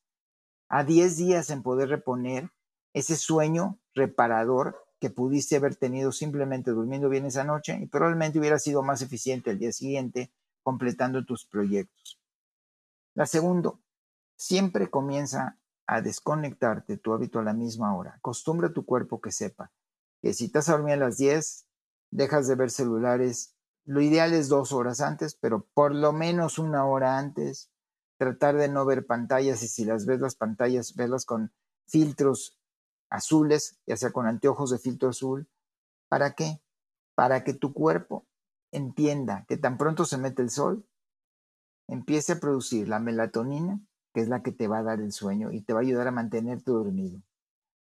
a 0.69 0.83
diez 0.83 1.17
días 1.17 1.51
en 1.51 1.61
poder 1.61 1.89
reponer 1.89 2.49
ese 2.93 3.17
sueño 3.17 3.77
reparador 3.93 4.87
que 4.99 5.11
pudiste 5.11 5.57
haber 5.57 5.75
tenido 5.75 6.11
simplemente 6.11 6.71
durmiendo 6.71 7.09
bien 7.09 7.27
esa 7.27 7.43
noche 7.43 7.77
y 7.79 7.85
probablemente 7.85 8.39
hubiera 8.39 8.57
sido 8.57 8.81
más 8.81 9.03
eficiente 9.03 9.51
el 9.51 9.59
día 9.59 9.71
siguiente 9.71 10.33
completando 10.63 11.23
tus 11.25 11.45
proyectos. 11.45 12.19
La 13.13 13.27
segunda, 13.27 13.73
siempre 14.35 14.89
comienza 14.89 15.59
a 15.87 16.01
desconectarte 16.01 16.97
tu 16.97 17.13
hábito 17.13 17.39
a 17.39 17.43
la 17.43 17.53
misma 17.53 17.95
hora. 17.95 18.15
Acostumbra 18.15 18.69
a 18.69 18.73
tu 18.73 18.85
cuerpo 18.85 19.21
que 19.21 19.31
sepa 19.31 19.71
que 20.21 20.33
si 20.33 20.45
estás 20.45 20.69
a 20.69 20.73
dormir 20.73 20.93
a 20.93 20.97
las 20.97 21.17
10, 21.17 21.67
dejas 22.11 22.47
de 22.47 22.55
ver 22.55 22.71
celulares. 22.71 23.55
Lo 23.85 24.01
ideal 24.01 24.33
es 24.33 24.49
dos 24.49 24.71
horas 24.71 25.01
antes, 25.01 25.35
pero 25.35 25.67
por 25.73 25.93
lo 25.93 26.13
menos 26.13 26.57
una 26.57 26.85
hora 26.85 27.17
antes. 27.17 27.71
Tratar 28.17 28.55
de 28.55 28.69
no 28.69 28.85
ver 28.85 29.05
pantallas 29.05 29.61
y 29.61 29.67
si 29.67 29.85
las 29.85 30.05
ves 30.05 30.21
las 30.21 30.35
pantallas, 30.35 30.95
verlas 30.95 31.25
con 31.25 31.53
filtros 31.85 32.57
azules, 33.09 33.79
ya 33.85 33.97
sea 33.97 34.11
con 34.11 34.25
anteojos 34.25 34.71
de 34.71 34.79
filtro 34.79 35.09
azul. 35.09 35.47
¿Para 36.09 36.33
qué? 36.33 36.61
Para 37.13 37.43
que 37.43 37.53
tu 37.53 37.73
cuerpo 37.73 38.25
entienda 38.71 39.45
que 39.47 39.57
tan 39.57 39.77
pronto 39.77 40.05
se 40.05 40.17
mete 40.17 40.41
el 40.41 40.49
sol, 40.49 40.87
empiece 41.87 42.33
a 42.33 42.39
producir 42.39 42.87
la 42.87 42.99
melatonina, 42.99 43.79
que 44.15 44.21
es 44.21 44.29
la 44.29 44.41
que 44.41 44.53
te 44.53 44.69
va 44.69 44.77
a 44.77 44.83
dar 44.83 45.01
el 45.01 45.11
sueño 45.11 45.51
y 45.51 45.59
te 45.59 45.73
va 45.73 45.79
a 45.79 45.81
ayudar 45.81 46.07
a 46.07 46.11
mantenerte 46.11 46.71
dormido. 46.71 47.19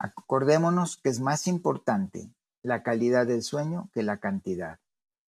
Acordémonos 0.01 0.97
que 0.97 1.09
es 1.09 1.21
más 1.21 1.47
importante 1.47 2.29
la 2.61 2.83
calidad 2.83 3.25
del 3.25 3.45
sueño 3.45 3.89
que 3.95 4.03
la 4.03 4.19
cantidad. 4.19 4.81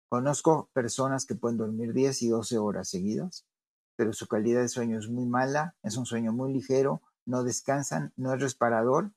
Conozco 0.08 0.68
personas 0.72 1.24
que 1.24 1.36
pueden 1.36 1.58
dormir 1.58 1.92
10 1.92 2.22
y 2.22 2.28
12 2.30 2.58
horas 2.58 2.88
seguidas, 2.88 3.46
pero 3.94 4.12
su 4.12 4.26
calidad 4.26 4.62
de 4.62 4.68
sueño 4.68 4.98
es 4.98 5.08
muy 5.08 5.26
mala, 5.26 5.76
es 5.84 5.96
un 5.96 6.06
sueño 6.06 6.32
muy 6.32 6.52
ligero, 6.52 7.00
no 7.24 7.44
descansan, 7.44 8.12
no 8.16 8.34
es 8.34 8.40
reparador 8.40 9.12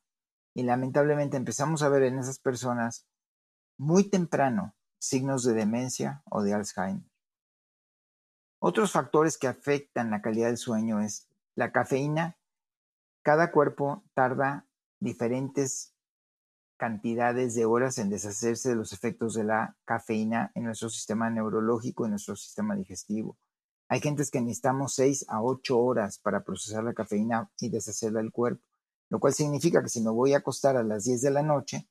y 0.54 0.62
lamentablemente 0.62 1.38
empezamos 1.38 1.82
a 1.82 1.90
ver 1.90 2.04
en 2.04 2.20
esas 2.20 2.38
personas 2.38 3.08
muy 3.80 4.04
temprano 4.04 4.76
signos 5.00 5.44
de 5.44 5.54
demencia 5.54 6.22
o 6.30 6.44
de 6.44 6.54
Alzheimer. 6.54 7.10
Otros 8.60 8.92
factores 8.92 9.40
que 9.40 9.48
afectan 9.48 10.12
la 10.12 10.22
calidad 10.22 10.50
del 10.50 10.58
sueño 10.58 11.00
es 11.00 11.29
la 11.60 11.74
cafeína. 11.74 12.38
Cada 13.22 13.52
cuerpo 13.52 14.06
tarda 14.14 14.66
diferentes 15.02 15.94
cantidades 16.78 17.54
de 17.54 17.66
horas 17.66 17.98
en 17.98 18.10
deshacerse 18.10 18.70
de 18.70 18.76
los 18.76 18.94
efectos 18.94 19.34
de 19.34 19.44
la 19.44 19.76
cafeína 19.84 20.54
en 20.56 20.64
nuestro 20.64 20.90
sistema 20.90 21.30
neurológico, 21.30 22.06
en 22.06 22.12
nuestro 22.12 22.38
sistema 22.38 22.78
digestivo. 22.78 23.38
Hay 23.90 24.00
gentes 24.00 24.32
que 24.32 24.40
necesitamos 24.40 24.94
6 24.96 25.26
a 25.28 25.44
8 25.44 25.78
horas 25.78 26.18
para 26.20 26.46
procesar 26.46 26.86
la 26.86 26.94
cafeína 26.94 27.52
y 27.60 27.70
deshacerla 27.70 28.22
del 28.22 28.32
cuerpo, 28.32 28.66
lo 29.10 29.20
cual 29.20 29.34
significa 29.34 29.84
que 29.84 29.90
si 29.90 30.00
me 30.00 30.12
voy 30.12 30.34
a 30.36 30.38
acostar 30.38 30.78
a 30.78 30.84
las 30.84 31.04
10 31.04 31.22
de 31.22 31.32
la 31.32 31.44
noche 31.44 31.90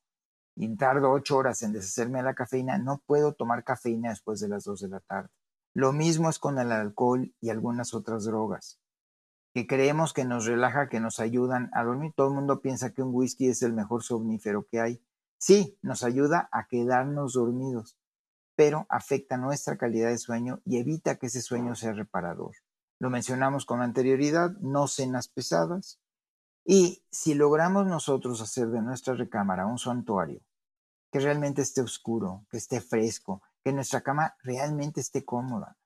y 0.56 0.74
tardo 0.76 1.10
8 1.10 1.36
horas 1.36 1.62
en 1.62 1.74
deshacerme 1.74 2.20
de 2.20 2.24
la 2.24 2.34
cafeína, 2.34 2.78
no 2.78 3.02
puedo 3.04 3.34
tomar 3.34 3.64
cafeína 3.64 4.08
después 4.08 4.40
de 4.40 4.48
las 4.48 4.64
2 4.64 4.80
de 4.80 4.88
la 4.88 5.00
tarde. 5.00 5.28
Lo 5.74 5.92
mismo 5.92 6.30
es 6.30 6.38
con 6.38 6.58
el 6.58 6.72
alcohol 6.72 7.34
y 7.42 7.50
algunas 7.50 7.92
otras 7.92 8.24
drogas 8.24 8.80
creemos 9.66 10.12
que 10.12 10.24
nos 10.24 10.46
relaja, 10.46 10.88
que 10.88 11.00
nos 11.00 11.20
ayudan 11.20 11.70
a 11.72 11.84
dormir. 11.84 12.12
Todo 12.14 12.28
el 12.28 12.34
mundo 12.34 12.60
piensa 12.60 12.92
que 12.92 13.02
un 13.02 13.14
whisky 13.14 13.48
es 13.48 13.62
el 13.62 13.72
mejor 13.72 14.02
somnífero 14.02 14.66
que 14.70 14.80
hay. 14.80 15.02
Sí, 15.38 15.78
nos 15.82 16.02
ayuda 16.02 16.48
a 16.52 16.66
quedarnos 16.66 17.34
dormidos, 17.34 17.96
pero 18.56 18.86
afecta 18.88 19.36
nuestra 19.36 19.78
calidad 19.78 20.08
de 20.08 20.18
sueño 20.18 20.60
y 20.64 20.78
evita 20.78 21.16
que 21.16 21.26
ese 21.26 21.40
sueño 21.40 21.74
sea 21.74 21.92
reparador. 21.92 22.56
Lo 22.98 23.10
mencionamos 23.10 23.64
con 23.64 23.80
anterioridad, 23.80 24.50
no 24.60 24.88
cenas 24.88 25.28
pesadas. 25.28 26.00
Y 26.64 27.04
si 27.10 27.34
logramos 27.34 27.86
nosotros 27.86 28.40
hacer 28.42 28.68
de 28.68 28.82
nuestra 28.82 29.14
recámara 29.14 29.66
un 29.66 29.78
santuario, 29.78 30.40
que 31.10 31.20
realmente 31.20 31.62
esté 31.62 31.80
oscuro, 31.80 32.44
que 32.50 32.58
esté 32.58 32.80
fresco, 32.80 33.42
que 33.64 33.72
nuestra 33.72 34.02
cama 34.02 34.34
realmente 34.42 35.00
esté 35.00 35.24
cómoda, 35.24 35.78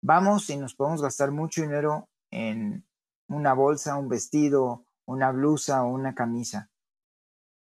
vamos 0.00 0.48
y 0.50 0.56
nos 0.56 0.74
podemos 0.74 1.02
gastar 1.02 1.32
mucho 1.32 1.62
dinero 1.62 2.08
en 2.30 2.86
una 3.28 3.54
bolsa, 3.54 3.96
un 3.96 4.08
vestido, 4.08 4.86
una 5.06 5.30
blusa 5.32 5.84
o 5.84 5.88
una 5.88 6.14
camisa. 6.14 6.70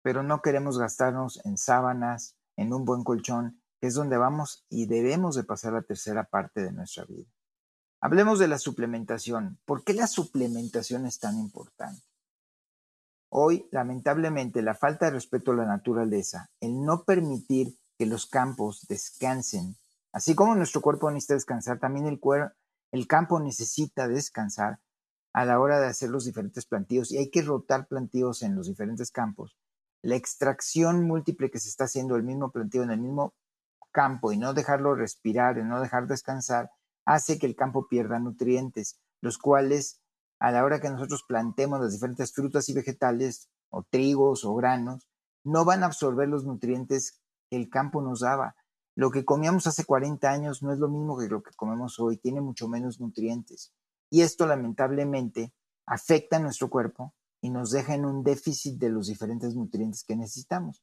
Pero 0.02 0.22
no 0.22 0.42
queremos 0.42 0.78
gastarnos 0.78 1.44
en 1.44 1.56
sábanas, 1.56 2.36
en 2.56 2.72
un 2.72 2.84
buen 2.84 3.04
colchón, 3.04 3.60
que 3.80 3.88
es 3.88 3.94
donde 3.94 4.16
vamos 4.16 4.64
y 4.68 4.86
debemos 4.86 5.36
de 5.36 5.44
pasar 5.44 5.72
la 5.72 5.82
tercera 5.82 6.24
parte 6.24 6.62
de 6.62 6.72
nuestra 6.72 7.04
vida. 7.04 7.26
Hablemos 8.00 8.38
de 8.38 8.48
la 8.48 8.58
suplementación. 8.58 9.58
¿Por 9.64 9.84
qué 9.84 9.92
la 9.92 10.06
suplementación 10.06 11.06
es 11.06 11.18
tan 11.18 11.36
importante? 11.36 12.02
Hoy, 13.30 13.68
lamentablemente, 13.70 14.62
la 14.62 14.74
falta 14.74 15.06
de 15.06 15.12
respeto 15.12 15.50
a 15.50 15.56
la 15.56 15.66
naturaleza, 15.66 16.50
el 16.60 16.82
no 16.84 17.04
permitir 17.04 17.76
que 17.98 18.06
los 18.06 18.26
campos 18.26 18.86
descansen, 18.88 19.76
así 20.12 20.34
como 20.34 20.54
nuestro 20.54 20.80
cuerpo 20.80 21.10
necesita 21.10 21.34
descansar, 21.34 21.78
también 21.78 22.06
el, 22.06 22.20
el 22.92 23.06
campo 23.06 23.38
necesita 23.40 24.08
descansar, 24.08 24.78
a 25.38 25.44
la 25.44 25.60
hora 25.60 25.78
de 25.78 25.86
hacer 25.86 26.10
los 26.10 26.24
diferentes 26.24 26.66
plantíos 26.66 27.12
y 27.12 27.18
hay 27.18 27.30
que 27.30 27.42
rotar 27.42 27.86
plantíos 27.86 28.42
en 28.42 28.56
los 28.56 28.66
diferentes 28.66 29.12
campos. 29.12 29.56
La 30.02 30.16
extracción 30.16 31.06
múltiple 31.06 31.48
que 31.48 31.60
se 31.60 31.68
está 31.68 31.84
haciendo 31.84 32.16
el 32.16 32.24
mismo 32.24 32.50
plantío 32.50 32.82
en 32.82 32.90
el 32.90 32.98
mismo 32.98 33.34
campo 33.92 34.32
y 34.32 34.36
no 34.36 34.52
dejarlo 34.52 34.96
respirar 34.96 35.56
y 35.58 35.62
no 35.62 35.80
dejar 35.80 36.08
descansar 36.08 36.72
hace 37.04 37.38
que 37.38 37.46
el 37.46 37.54
campo 37.54 37.86
pierda 37.86 38.18
nutrientes, 38.18 38.98
los 39.20 39.38
cuales 39.38 40.00
a 40.40 40.50
la 40.50 40.64
hora 40.64 40.80
que 40.80 40.90
nosotros 40.90 41.22
plantemos 41.22 41.80
las 41.80 41.92
diferentes 41.92 42.32
frutas 42.32 42.68
y 42.68 42.72
vegetales 42.72 43.48
o 43.70 43.84
trigos 43.84 44.44
o 44.44 44.56
granos, 44.56 45.08
no 45.44 45.64
van 45.64 45.84
a 45.84 45.86
absorber 45.86 46.28
los 46.28 46.46
nutrientes 46.46 47.20
que 47.48 47.56
el 47.58 47.70
campo 47.70 48.02
nos 48.02 48.20
daba. 48.20 48.56
Lo 48.96 49.12
que 49.12 49.24
comíamos 49.24 49.68
hace 49.68 49.84
40 49.84 50.28
años 50.28 50.64
no 50.64 50.72
es 50.72 50.80
lo 50.80 50.88
mismo 50.88 51.16
que 51.16 51.28
lo 51.28 51.44
que 51.44 51.54
comemos 51.54 52.00
hoy, 52.00 52.16
tiene 52.16 52.40
mucho 52.40 52.66
menos 52.66 52.98
nutrientes. 52.98 53.72
Y 54.10 54.22
esto 54.22 54.46
lamentablemente 54.46 55.52
afecta 55.86 56.36
a 56.36 56.40
nuestro 56.40 56.70
cuerpo 56.70 57.14
y 57.40 57.50
nos 57.50 57.70
deja 57.70 57.94
en 57.94 58.04
un 58.04 58.22
déficit 58.22 58.78
de 58.78 58.90
los 58.90 59.06
diferentes 59.06 59.54
nutrientes 59.54 60.04
que 60.04 60.16
necesitamos. 60.16 60.82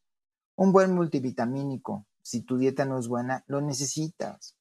Un 0.55 0.71
buen 0.71 0.93
multivitamínico, 0.93 2.07
si 2.21 2.41
tu 2.41 2.57
dieta 2.57 2.85
no 2.85 2.97
es 2.97 3.07
buena, 3.07 3.43
lo 3.47 3.61
necesitas. 3.61 4.55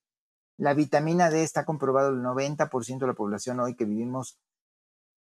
La 0.56 0.74
vitamina 0.74 1.30
D 1.30 1.42
está 1.42 1.64
comprobado 1.64 2.10
el 2.10 2.22
90% 2.22 2.98
de 2.98 3.06
la 3.06 3.14
población 3.14 3.60
hoy 3.60 3.74
que 3.74 3.84
vivimos 3.84 4.38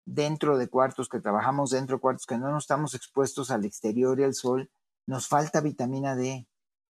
dentro 0.05 0.59
de 0.59 0.69
cuartos, 0.69 1.09
que 1.09 1.21
trabajamos 1.21 1.71
dentro 1.71 1.97
de 1.97 2.01
cuartos, 2.01 2.27
que 2.27 2.39
no 2.39 2.51
nos 2.51 2.65
estamos 2.65 2.95
expuestos 2.95 3.51
al 3.51 3.65
exterior 3.65 4.19
y 4.19 4.25
al 4.25 4.35
sol, 4.35 4.71
nos 5.07 5.29
falta 5.29 5.61
vitamina 5.61 6.17
D. 6.17 6.49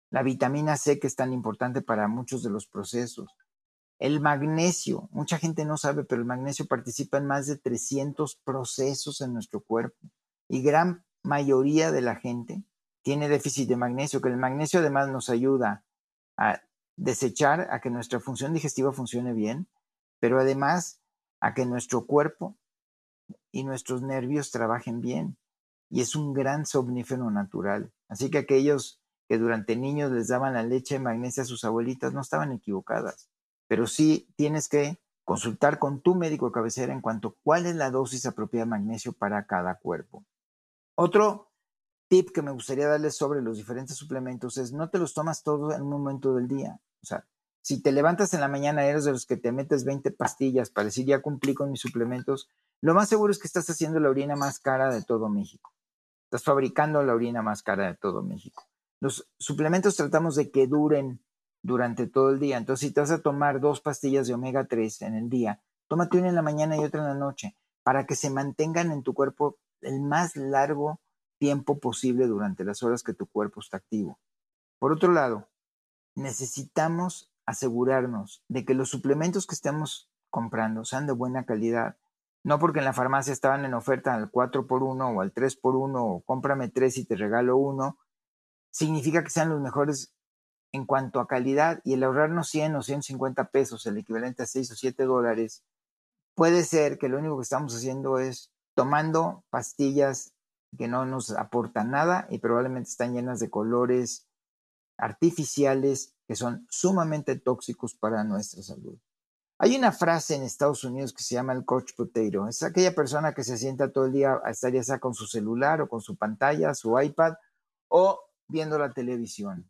La 0.09 0.23
vitamina 0.23 0.77
C 0.77 0.99
que 0.99 1.07
es 1.07 1.15
tan 1.15 1.33
importante 1.33 1.81
para 1.81 2.07
muchos 2.07 2.43
de 2.43 2.49
los 2.49 2.67
procesos. 2.67 3.29
El 3.99 4.19
magnesio, 4.19 5.07
mucha 5.11 5.37
gente 5.37 5.65
no 5.65 5.77
sabe, 5.77 6.03
pero 6.03 6.21
el 6.21 6.27
magnesio 6.27 6.65
participa 6.65 7.17
en 7.17 7.27
más 7.27 7.47
de 7.47 7.57
300 7.57 8.35
procesos 8.43 9.21
en 9.21 9.33
nuestro 9.33 9.61
cuerpo 9.61 10.09
y 10.49 10.61
gran 10.61 11.05
mayoría 11.23 11.91
de 11.91 12.01
la 12.01 12.15
gente 12.15 12.63
tiene 13.01 13.29
déficit 13.29 13.67
de 13.67 13.77
magnesio, 13.77 14.21
que 14.21 14.29
el 14.29 14.37
magnesio 14.37 14.79
además 14.79 15.09
nos 15.09 15.29
ayuda 15.29 15.83
a 16.37 16.61
desechar, 16.95 17.67
a 17.71 17.81
que 17.81 17.89
nuestra 17.89 18.19
función 18.19 18.53
digestiva 18.53 18.93
funcione 18.93 19.33
bien, 19.33 19.67
pero 20.19 20.39
además 20.39 21.01
a 21.41 21.53
que 21.53 21.65
nuestro 21.65 22.05
cuerpo 22.05 22.57
y 23.51 23.63
nuestros 23.63 24.01
nervios 24.01 24.51
trabajen 24.51 25.01
bien. 25.01 25.37
Y 25.89 26.01
es 26.01 26.15
un 26.15 26.33
gran 26.33 26.65
somnífero 26.65 27.29
natural. 27.29 27.91
Así 28.07 28.31
que 28.31 28.39
aquellos 28.39 29.01
que 29.27 29.37
durante 29.37 29.75
niños 29.75 30.11
les 30.11 30.29
daban 30.29 30.53
la 30.53 30.63
leche 30.63 30.95
de 30.95 31.01
magnesia 31.01 31.43
a 31.43 31.45
sus 31.45 31.63
abuelitas 31.63 32.13
no 32.13 32.21
estaban 32.21 32.51
equivocadas 32.51 33.29
pero 33.73 33.87
sí 33.87 34.31
tienes 34.35 34.69
que 34.69 35.01
consultar 35.23 35.79
con 35.79 36.01
tu 36.01 36.13
médico 36.13 36.45
de 36.45 36.51
cabecera 36.51 36.93
en 36.93 37.01
cuanto 37.01 37.29
a 37.29 37.35
cuál 37.41 37.65
es 37.65 37.75
la 37.75 37.89
dosis 37.89 38.27
apropiada 38.27 38.65
de 38.65 38.69
magnesio 38.69 39.13
para 39.13 39.47
cada 39.47 39.79
cuerpo. 39.79 40.23
Otro 40.93 41.51
tip 42.07 42.29
que 42.29 42.43
me 42.43 42.51
gustaría 42.51 42.87
darles 42.87 43.17
sobre 43.17 43.41
los 43.41 43.57
diferentes 43.57 43.97
suplementos 43.97 44.57
es 44.57 44.73
no 44.73 44.91
te 44.91 44.99
los 44.99 45.15
tomas 45.15 45.41
todos 45.41 45.73
en 45.73 45.81
un 45.81 45.89
momento 45.89 46.35
del 46.35 46.47
día. 46.47 46.79
O 47.01 47.05
sea, 47.07 47.25
si 47.63 47.81
te 47.81 47.91
levantas 47.91 48.35
en 48.35 48.41
la 48.41 48.47
mañana, 48.47 48.85
eres 48.85 49.05
de 49.05 49.11
los 49.11 49.25
que 49.25 49.37
te 49.37 49.51
metes 49.51 49.85
20 49.85 50.11
pastillas 50.11 50.69
para 50.69 50.85
decir 50.85 51.07
ya 51.07 51.23
cumplí 51.23 51.55
con 51.55 51.71
mis 51.71 51.81
suplementos, 51.81 52.49
lo 52.79 52.93
más 52.93 53.09
seguro 53.09 53.31
es 53.31 53.39
que 53.39 53.47
estás 53.47 53.67
haciendo 53.71 53.99
la 53.99 54.11
orina 54.11 54.35
más 54.35 54.59
cara 54.59 54.93
de 54.93 55.01
todo 55.01 55.29
México. 55.29 55.73
Estás 56.25 56.43
fabricando 56.43 57.01
la 57.01 57.15
orina 57.15 57.41
más 57.41 57.63
cara 57.63 57.87
de 57.87 57.95
todo 57.95 58.21
México. 58.21 58.67
Los 58.99 59.27
suplementos 59.39 59.95
tratamos 59.95 60.35
de 60.35 60.51
que 60.51 60.67
duren 60.67 61.23
durante 61.63 62.07
todo 62.07 62.29
el 62.29 62.39
día. 62.39 62.57
Entonces, 62.57 62.87
si 62.87 62.93
te 62.93 63.01
vas 63.01 63.11
a 63.11 63.21
tomar 63.21 63.59
dos 63.59 63.81
pastillas 63.81 64.27
de 64.27 64.35
omega 64.35 64.67
3 64.67 65.01
en 65.03 65.15
el 65.15 65.29
día, 65.29 65.63
tómate 65.87 66.17
una 66.17 66.29
en 66.29 66.35
la 66.35 66.41
mañana 66.41 66.77
y 66.77 66.83
otra 66.83 67.01
en 67.01 67.07
la 67.07 67.15
noche 67.15 67.57
para 67.83 68.05
que 68.05 68.15
se 68.15 68.29
mantengan 68.29 68.91
en 68.91 69.03
tu 69.03 69.13
cuerpo 69.13 69.57
el 69.81 70.01
más 70.01 70.35
largo 70.35 71.01
tiempo 71.39 71.79
posible 71.79 72.27
durante 72.27 72.63
las 72.63 72.83
horas 72.83 73.03
que 73.03 73.13
tu 73.13 73.27
cuerpo 73.27 73.59
está 73.59 73.77
activo. 73.77 74.19
Por 74.79 74.91
otro 74.91 75.11
lado, 75.11 75.49
necesitamos 76.15 77.33
asegurarnos 77.45 78.43
de 78.47 78.63
que 78.65 78.73
los 78.73 78.89
suplementos 78.89 79.47
que 79.47 79.55
estemos 79.55 80.09
comprando 80.29 80.85
sean 80.85 81.07
de 81.07 81.13
buena 81.13 81.45
calidad. 81.45 81.97
No 82.43 82.59
porque 82.59 82.79
en 82.79 82.85
la 82.85 82.93
farmacia 82.93 83.33
estaban 83.33 83.65
en 83.65 83.73
oferta 83.73 84.13
al 84.13 84.31
4x1 84.31 85.15
o 85.15 85.21
al 85.21 85.33
3x1 85.33 85.95
o 85.95 86.23
cómprame 86.25 86.69
3 86.69 86.97
y 86.97 87.05
te 87.05 87.15
regalo 87.15 87.57
uno, 87.57 87.97
significa 88.71 89.23
que 89.23 89.29
sean 89.29 89.49
los 89.49 89.61
mejores 89.61 90.12
en 90.73 90.85
cuanto 90.85 91.19
a 91.19 91.27
calidad 91.27 91.81
y 91.85 91.93
el 91.93 92.03
ahorrarnos 92.03 92.49
100 92.49 92.75
o 92.75 92.81
150 92.81 93.45
pesos, 93.51 93.85
el 93.85 93.97
equivalente 93.97 94.43
a 94.43 94.47
6 94.47 94.71
o 94.71 94.75
7 94.75 95.03
dólares, 95.05 95.63
puede 96.35 96.63
ser 96.63 96.97
que 96.97 97.09
lo 97.09 97.19
único 97.19 97.37
que 97.37 97.43
estamos 97.43 97.75
haciendo 97.75 98.17
es 98.17 98.51
tomando 98.75 99.45
pastillas 99.51 100.33
que 100.77 100.87
no 100.87 101.05
nos 101.05 101.29
aportan 101.31 101.91
nada 101.91 102.27
y 102.29 102.39
probablemente 102.39 102.89
están 102.89 103.13
llenas 103.13 103.39
de 103.39 103.51
colores 103.51 104.27
artificiales 104.97 106.15
que 106.27 106.35
son 106.35 106.65
sumamente 106.69 107.39
tóxicos 107.39 107.93
para 107.93 108.23
nuestra 108.23 108.63
salud. 108.63 108.97
Hay 109.59 109.75
una 109.75 109.91
frase 109.91 110.35
en 110.35 110.41
Estados 110.41 110.83
Unidos 110.83 111.13
que 111.13 111.23
se 111.23 111.35
llama 111.35 111.53
el 111.53 111.65
coach 111.65 111.91
potato. 111.95 112.47
Es 112.47 112.63
aquella 112.63 112.95
persona 112.95 113.33
que 113.33 113.43
se 113.43 113.57
sienta 113.57 113.91
todo 113.91 114.05
el 114.05 114.13
día 114.13 114.41
a 114.43 114.49
estar 114.49 114.73
ya 114.73 114.99
con 114.99 115.13
su 115.13 115.27
celular 115.27 115.81
o 115.81 115.87
con 115.87 116.01
su 116.01 116.15
pantalla, 116.15 116.73
su 116.73 116.99
iPad 116.99 117.35
o 117.89 118.19
viendo 118.47 118.79
la 118.79 118.91
televisión. 118.91 119.69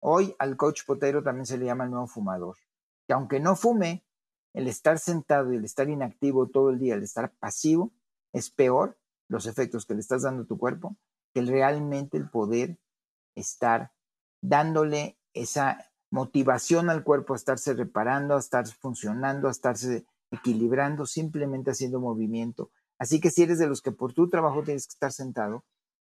Hoy 0.00 0.34
al 0.38 0.56
coach 0.56 0.84
potero 0.86 1.22
también 1.22 1.46
se 1.46 1.58
le 1.58 1.66
llama 1.66 1.84
el 1.84 1.90
nuevo 1.90 2.06
fumador, 2.06 2.56
que 3.06 3.14
aunque 3.14 3.40
no 3.40 3.56
fume, 3.56 4.04
el 4.54 4.66
estar 4.66 4.98
sentado 4.98 5.52
y 5.52 5.56
el 5.56 5.64
estar 5.64 5.88
inactivo 5.88 6.48
todo 6.48 6.70
el 6.70 6.78
día, 6.78 6.94
el 6.94 7.02
estar 7.02 7.32
pasivo, 7.38 7.92
es 8.32 8.50
peor 8.50 8.98
los 9.28 9.46
efectos 9.46 9.86
que 9.86 9.94
le 9.94 10.00
estás 10.00 10.22
dando 10.22 10.42
a 10.42 10.46
tu 10.46 10.58
cuerpo 10.58 10.96
que 11.34 11.42
realmente 11.42 12.16
el 12.16 12.28
poder 12.28 12.78
estar 13.34 13.92
dándole 14.40 15.18
esa 15.34 15.90
motivación 16.10 16.90
al 16.90 17.04
cuerpo 17.04 17.34
a 17.34 17.36
estarse 17.36 17.74
reparando, 17.74 18.34
a 18.34 18.38
estar 18.38 18.66
funcionando, 18.66 19.48
a 19.48 19.50
estarse 19.50 20.06
equilibrando, 20.30 21.06
simplemente 21.06 21.70
haciendo 21.70 22.00
movimiento. 22.00 22.70
Así 22.98 23.20
que 23.20 23.30
si 23.30 23.42
eres 23.42 23.58
de 23.58 23.66
los 23.66 23.82
que 23.82 23.92
por 23.92 24.12
tu 24.14 24.28
trabajo 24.28 24.62
tienes 24.62 24.86
que 24.86 24.92
estar 24.92 25.12
sentado, 25.12 25.64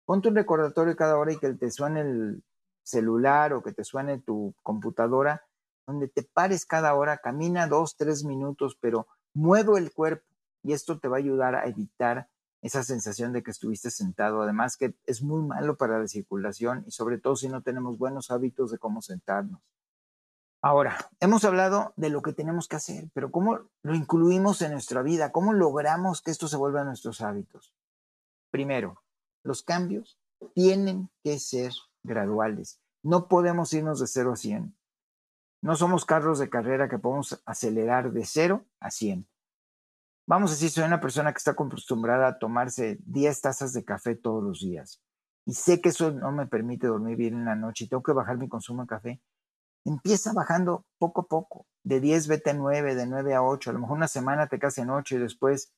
ponte 0.06 0.29
un 0.29 0.36
recordatorio 0.36 0.96
cada 0.96 1.17
hora 1.17 1.34
y 1.34 1.38
que 1.38 1.53
te 1.53 1.72
suene 1.72 2.01
el 2.01 2.44
celular 2.88 3.53
o 3.53 3.62
que 3.62 3.74
te 3.74 3.84
suene 3.84 4.20
tu 4.20 4.56
computadora, 4.63 5.46
donde 5.86 6.08
te 6.08 6.24
pares 6.24 6.65
cada 6.65 6.96
hora, 6.96 7.17
camina 7.17 7.67
dos, 7.67 7.98
tres 7.98 8.24
minutos, 8.24 8.77
pero 8.79 9.08
muevo 9.34 9.77
el 9.77 9.91
cuerpo 9.91 10.25
y 10.63 10.74
esto 10.74 11.00
te 11.00 11.08
va 11.08 11.17
a 11.17 11.20
ayudar 11.20 11.56
a 11.56 11.65
evitar 11.65 12.29
esa 12.62 12.84
sensación 12.84 13.34
de 13.34 13.44
que 13.44 13.51
estuviste 13.51 13.91
sentado. 13.91 14.41
Además 14.41 14.77
que 14.77 14.96
es 15.06 15.22
muy 15.22 15.41
malo 15.41 15.77
para 15.77 16.00
la 16.00 16.08
circulación 16.08 16.84
y 16.88 16.91
sobre 16.91 17.17
todo 17.17 17.36
si 17.36 17.50
no 17.50 17.62
tenemos 17.62 17.98
buenos 17.98 18.32
hábitos 18.32 18.72
de 18.72 18.77
cómo 18.77 19.01
sentarnos. 19.01 19.62
Ahora, 20.62 20.98
hemos 21.20 21.46
hablado 21.46 21.94
de 21.98 22.10
lo 22.10 22.22
que 22.22 22.34
tenemos 22.34 22.67
que 22.67 22.77
hacer, 22.77 23.10
pero 23.13 23.32
¿cómo 23.32 23.60
lo 23.84 23.96
incluimos 23.96 24.62
en 24.62 24.72
nuestra 24.72 25.01
vida? 25.01 25.32
¿Cómo 25.32 25.53
logramos 25.53 26.22
que 26.22 26.32
esto 26.32 26.48
se 26.48 26.58
vuelva 26.58 26.82
a 26.82 26.86
nuestros 26.86 27.22
hábitos? 27.22 27.74
Primero, 28.50 29.03
los 29.44 29.62
cambios 29.62 30.17
tienen 30.53 31.10
que 31.24 31.39
ser 31.39 31.72
graduales. 32.07 32.81
No 33.03 33.27
podemos 33.27 33.71
irnos 33.73 33.99
de 33.99 34.07
0 34.07 34.33
a 34.33 34.35
100. 34.35 34.75
No 35.61 35.75
somos 35.75 36.05
carros 36.05 36.39
de 36.39 36.49
carrera 36.49 36.89
que 36.89 36.97
podemos 36.97 37.41
acelerar 37.45 38.11
de 38.11 38.25
0 38.25 38.65
a 38.79 38.89
100. 38.89 39.27
Vamos 40.25 40.51
a 40.51 40.53
decir, 40.55 40.71
soy 40.71 40.83
una 40.85 40.99
persona 40.99 41.31
que 41.31 41.37
está 41.37 41.51
acostumbrada 41.51 42.27
a 42.27 42.39
tomarse 42.39 42.97
10 43.05 43.41
tazas 43.41 43.73
de 43.73 43.85
café 43.85 44.15
todos 44.15 44.43
los 44.43 44.61
días 44.61 45.01
y 45.47 45.53
sé 45.53 45.79
que 45.79 45.89
eso 45.89 46.11
no 46.11 46.33
me 46.33 46.45
permite 46.45 46.87
dormir 46.87 47.15
bien 47.15 47.33
en 47.35 47.45
la 47.45 47.55
noche 47.55 47.85
y 47.85 47.87
tengo 47.87 48.03
que 48.03 48.11
bajar 48.11 48.37
mi 48.37 48.49
consumo 48.49 48.81
de 48.81 48.89
café. 48.89 49.21
Empieza 49.85 50.33
bajando 50.33 50.85
poco 50.99 51.21
a 51.21 51.27
poco, 51.27 51.65
de 51.83 52.01
10 52.01 52.27
vete 52.27 52.49
a 52.49 52.53
9, 52.53 52.95
de 52.95 53.07
9 53.07 53.33
a 53.33 53.41
8, 53.41 53.69
a 53.69 53.73
lo 53.73 53.79
mejor 53.79 53.95
una 53.95 54.09
semana 54.09 54.47
te 54.47 54.59
quedas 54.59 54.77
en 54.77 54.89
8 54.89 55.15
y 55.15 55.19
después 55.19 55.73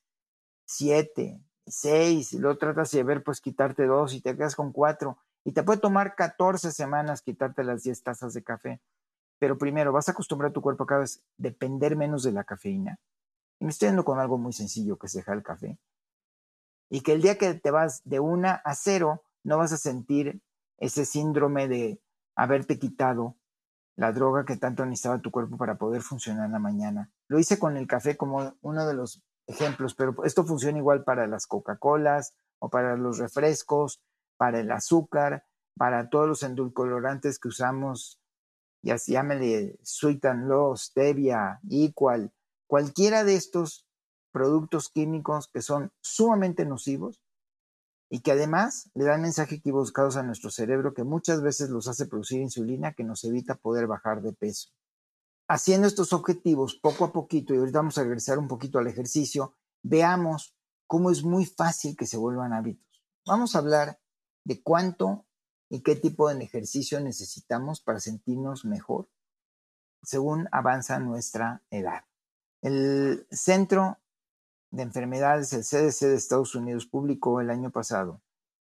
7, 0.66 1.40
6, 1.68 2.32
y 2.32 2.38
luego 2.40 2.58
tratas 2.58 2.90
de 2.90 3.04
ver, 3.04 3.22
pues 3.22 3.40
quitarte 3.40 3.86
2 3.86 4.14
y 4.14 4.20
te 4.22 4.36
quedas 4.36 4.56
con 4.56 4.72
4 4.72 5.16
y 5.44 5.52
te 5.52 5.62
puede 5.62 5.80
tomar 5.80 6.14
14 6.14 6.72
semanas 6.72 7.22
quitarte 7.22 7.64
las 7.64 7.82
10 7.82 8.02
tazas 8.02 8.34
de 8.34 8.42
café. 8.42 8.80
Pero 9.38 9.56
primero, 9.56 9.92
vas 9.92 10.08
a 10.08 10.12
acostumbrar 10.12 10.50
a 10.50 10.52
tu 10.52 10.60
cuerpo 10.60 10.84
a 10.84 10.86
cada 10.86 11.00
vez 11.00 11.22
depender 11.38 11.96
menos 11.96 12.22
de 12.22 12.32
la 12.32 12.44
cafeína. 12.44 12.98
Y 13.58 13.64
me 13.64 13.70
estoy 13.70 13.88
yendo 13.88 14.04
con 14.04 14.18
algo 14.18 14.38
muy 14.38 14.52
sencillo 14.52 14.98
que 14.98 15.06
es 15.06 15.12
dejar 15.14 15.36
el 15.36 15.42
café. 15.42 15.78
Y 16.90 17.00
que 17.00 17.12
el 17.12 17.22
día 17.22 17.38
que 17.38 17.54
te 17.54 17.70
vas 17.70 18.02
de 18.04 18.20
una 18.20 18.54
a 18.64 18.74
cero, 18.74 19.22
no 19.42 19.56
vas 19.56 19.72
a 19.72 19.78
sentir 19.78 20.42
ese 20.78 21.06
síndrome 21.06 21.68
de 21.68 22.00
haberte 22.34 22.78
quitado 22.78 23.36
la 23.96 24.12
droga 24.12 24.44
que 24.44 24.56
tanto 24.56 24.84
necesitaba 24.84 25.20
tu 25.20 25.30
cuerpo 25.30 25.56
para 25.56 25.76
poder 25.76 26.02
funcionar 26.02 26.46
en 26.46 26.52
la 26.52 26.58
mañana. 26.58 27.10
Lo 27.28 27.38
hice 27.38 27.58
con 27.58 27.76
el 27.76 27.86
café 27.86 28.16
como 28.16 28.54
uno 28.60 28.86
de 28.86 28.94
los 28.94 29.22
ejemplos, 29.46 29.94
pero 29.94 30.24
esto 30.24 30.44
funciona 30.44 30.78
igual 30.78 31.04
para 31.04 31.26
las 31.26 31.46
Coca-Colas 31.46 32.34
o 32.58 32.70
para 32.70 32.96
los 32.96 33.18
refrescos 33.18 34.02
para 34.40 34.60
el 34.60 34.72
azúcar, 34.72 35.44
para 35.76 36.08
todos 36.08 36.26
los 36.26 36.42
endulcorantes 36.42 37.38
que 37.38 37.48
usamos, 37.48 38.22
ya 38.82 38.96
se 38.96 39.12
llámele 39.12 39.78
sweet 39.82 40.24
and 40.24 40.48
low, 40.48 40.74
stevia, 40.78 41.60
equal, 41.68 42.32
cualquiera 42.66 43.22
de 43.22 43.34
estos 43.34 43.86
productos 44.32 44.88
químicos 44.88 45.48
que 45.52 45.60
son 45.60 45.92
sumamente 46.00 46.64
nocivos 46.64 47.20
y 48.08 48.20
que 48.20 48.32
además 48.32 48.90
le 48.94 49.04
dan 49.04 49.20
mensajes 49.20 49.58
equivocados 49.58 50.16
a 50.16 50.22
nuestro 50.22 50.50
cerebro 50.50 50.94
que 50.94 51.04
muchas 51.04 51.42
veces 51.42 51.68
los 51.68 51.86
hace 51.86 52.06
producir 52.06 52.40
insulina 52.40 52.94
que 52.94 53.04
nos 53.04 53.22
evita 53.24 53.56
poder 53.56 53.86
bajar 53.86 54.22
de 54.22 54.32
peso. 54.32 54.70
Haciendo 55.48 55.86
estos 55.86 56.14
objetivos 56.14 56.76
poco 56.76 57.04
a 57.04 57.12
poquito, 57.12 57.52
y 57.52 57.58
ahorita 57.58 57.80
vamos 57.80 57.98
a 57.98 58.04
regresar 58.04 58.38
un 58.38 58.48
poquito 58.48 58.78
al 58.78 58.86
ejercicio, 58.86 59.54
veamos 59.82 60.56
cómo 60.86 61.10
es 61.10 61.24
muy 61.24 61.44
fácil 61.44 61.94
que 61.94 62.06
se 62.06 62.16
vuelvan 62.16 62.54
hábitos. 62.54 63.04
Vamos 63.26 63.54
a 63.54 63.58
hablar 63.58 64.00
de 64.44 64.62
cuánto 64.62 65.26
y 65.68 65.82
qué 65.82 65.96
tipo 65.96 66.28
de 66.28 66.42
ejercicio 66.42 67.00
necesitamos 67.00 67.80
para 67.80 68.00
sentirnos 68.00 68.64
mejor 68.64 69.08
según 70.02 70.48
avanza 70.52 70.98
nuestra 70.98 71.62
edad. 71.70 72.04
El 72.62 73.26
Centro 73.30 73.98
de 74.70 74.82
Enfermedades, 74.82 75.52
el 75.52 75.62
CDC 75.62 76.06
de 76.06 76.14
Estados 76.14 76.54
Unidos, 76.54 76.86
publicó 76.86 77.40
el 77.40 77.50
año 77.50 77.70
pasado, 77.70 78.22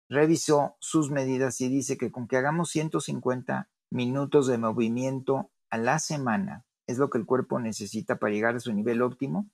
revisó 0.09 0.75
sus 0.79 1.11
medidas 1.11 1.59
y 1.61 1.69
dice 1.69 1.97
que 1.97 2.11
con 2.11 2.27
que 2.27 2.37
hagamos 2.37 2.69
150 2.69 3.69
minutos 3.89 4.47
de 4.47 4.57
movimiento 4.57 5.51
a 5.69 5.77
la 5.77 5.99
semana, 5.99 6.65
es 6.87 6.97
lo 6.97 7.09
que 7.09 7.17
el 7.17 7.25
cuerpo 7.25 7.59
necesita 7.59 8.17
para 8.17 8.33
llegar 8.33 8.55
a 8.55 8.59
su 8.59 8.73
nivel 8.73 9.01
óptimo, 9.01 9.49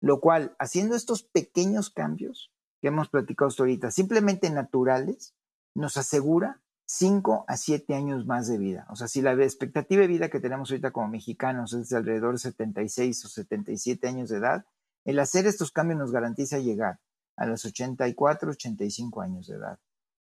lo 0.00 0.20
cual, 0.20 0.54
haciendo 0.58 0.94
estos 0.94 1.24
pequeños 1.24 1.90
cambios 1.90 2.52
que 2.80 2.88
hemos 2.88 3.08
platicado 3.08 3.48
hasta 3.48 3.64
ahorita, 3.64 3.90
simplemente 3.90 4.50
naturales, 4.50 5.34
nos 5.78 5.96
asegura 5.96 6.60
5 6.86 7.44
a 7.46 7.56
7 7.56 7.94
años 7.94 8.26
más 8.26 8.48
de 8.48 8.58
vida. 8.58 8.86
O 8.90 8.96
sea, 8.96 9.06
si 9.08 9.22
la 9.22 9.32
expectativa 9.34 10.02
de 10.02 10.08
vida 10.08 10.28
que 10.28 10.40
tenemos 10.40 10.70
ahorita 10.70 10.90
como 10.90 11.08
mexicanos 11.08 11.72
es 11.72 11.90
de 11.90 11.96
alrededor 11.96 12.32
de 12.32 12.38
76 12.38 13.24
o 13.24 13.28
77 13.28 14.08
años 14.08 14.28
de 14.28 14.38
edad, 14.38 14.66
el 15.04 15.18
hacer 15.20 15.46
estos 15.46 15.70
cambios 15.70 15.98
nos 15.98 16.10
garantiza 16.10 16.58
llegar 16.58 16.98
a 17.36 17.46
los 17.46 17.64
84, 17.64 18.50
85 18.50 19.20
años 19.20 19.46
de 19.46 19.56
edad. 19.56 19.78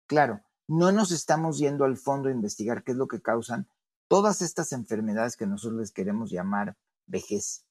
Claro, 0.07 0.43
no 0.69 0.93
nos 0.93 1.11
estamos 1.11 1.59
yendo 1.59 1.85
al 1.85 1.97
fondo 1.97 2.29
a 2.29 2.33
investigar 2.33 2.85
qué 2.85 2.93
es 2.93 2.99
lo 2.99 3.09
que 3.09 3.23
causan 3.23 3.67
todas 4.09 4.43
estas 4.43 4.73
enfermedades 4.73 5.37
que 5.37 5.47
nosotros 5.47 5.81
les 5.81 5.93
queremos 5.93 6.31
llamar 6.31 6.77
vejez. 7.07 7.65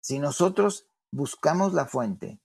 Si 0.00 0.18
nosotros 0.20 0.86
buscamos 1.10 1.74
la 1.74 1.86
fuente, 1.86 2.40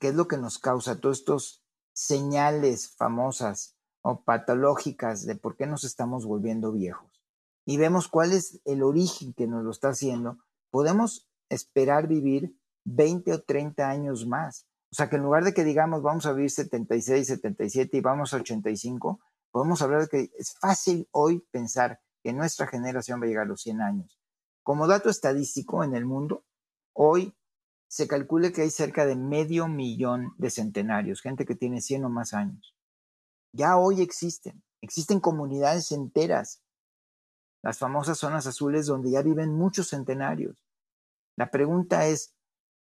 qué 0.00 0.08
es 0.08 0.14
lo 0.14 0.28
que 0.28 0.38
nos 0.38 0.58
causa 0.58 0.98
todos 0.98 1.18
estos 1.18 1.62
señales 1.92 2.88
famosas 2.88 3.77
o 4.02 4.22
patológicas 4.22 5.26
de 5.26 5.36
por 5.36 5.56
qué 5.56 5.66
nos 5.66 5.84
estamos 5.84 6.24
volviendo 6.24 6.72
viejos 6.72 7.18
y 7.68 7.76
vemos 7.76 8.08
cuál 8.08 8.32
es 8.32 8.62
el 8.64 8.82
origen 8.82 9.34
que 9.34 9.46
nos 9.46 9.62
lo 9.62 9.70
está 9.70 9.90
haciendo, 9.90 10.38
podemos 10.70 11.28
esperar 11.50 12.08
vivir 12.08 12.56
20 12.86 13.30
o 13.34 13.42
30 13.42 13.90
años 13.90 14.26
más. 14.26 14.66
O 14.90 14.94
sea 14.94 15.10
que 15.10 15.16
en 15.16 15.24
lugar 15.24 15.44
de 15.44 15.52
que 15.52 15.64
digamos 15.64 16.02
vamos 16.02 16.24
a 16.24 16.32
vivir 16.32 16.50
76, 16.50 17.26
77 17.26 17.98
y 17.98 18.00
vamos 18.00 18.32
a 18.32 18.38
85, 18.38 19.20
podemos 19.50 19.82
hablar 19.82 20.00
de 20.00 20.08
que 20.08 20.30
es 20.38 20.54
fácil 20.58 21.10
hoy 21.10 21.46
pensar 21.50 22.00
que 22.22 22.32
nuestra 22.32 22.66
generación 22.66 23.20
va 23.20 23.26
a 23.26 23.28
llegar 23.28 23.44
a 23.44 23.48
los 23.48 23.60
100 23.60 23.82
años. 23.82 24.18
Como 24.62 24.86
dato 24.86 25.10
estadístico 25.10 25.84
en 25.84 25.94
el 25.94 26.06
mundo, 26.06 26.46
hoy 26.94 27.36
se 27.86 28.08
calcula 28.08 28.50
que 28.50 28.62
hay 28.62 28.70
cerca 28.70 29.04
de 29.04 29.14
medio 29.14 29.68
millón 29.68 30.32
de 30.38 30.48
centenarios, 30.48 31.20
gente 31.20 31.44
que 31.44 31.54
tiene 31.54 31.82
100 31.82 32.06
o 32.06 32.08
más 32.08 32.32
años 32.32 32.77
ya 33.58 33.76
hoy 33.76 34.00
existen. 34.00 34.62
Existen 34.80 35.18
comunidades 35.18 35.90
enteras, 35.90 36.62
las 37.62 37.78
famosas 37.78 38.16
zonas 38.16 38.46
azules 38.46 38.86
donde 38.86 39.10
ya 39.10 39.20
viven 39.20 39.52
muchos 39.52 39.88
centenarios. 39.88 40.64
La 41.36 41.50
pregunta 41.50 42.06
es, 42.06 42.32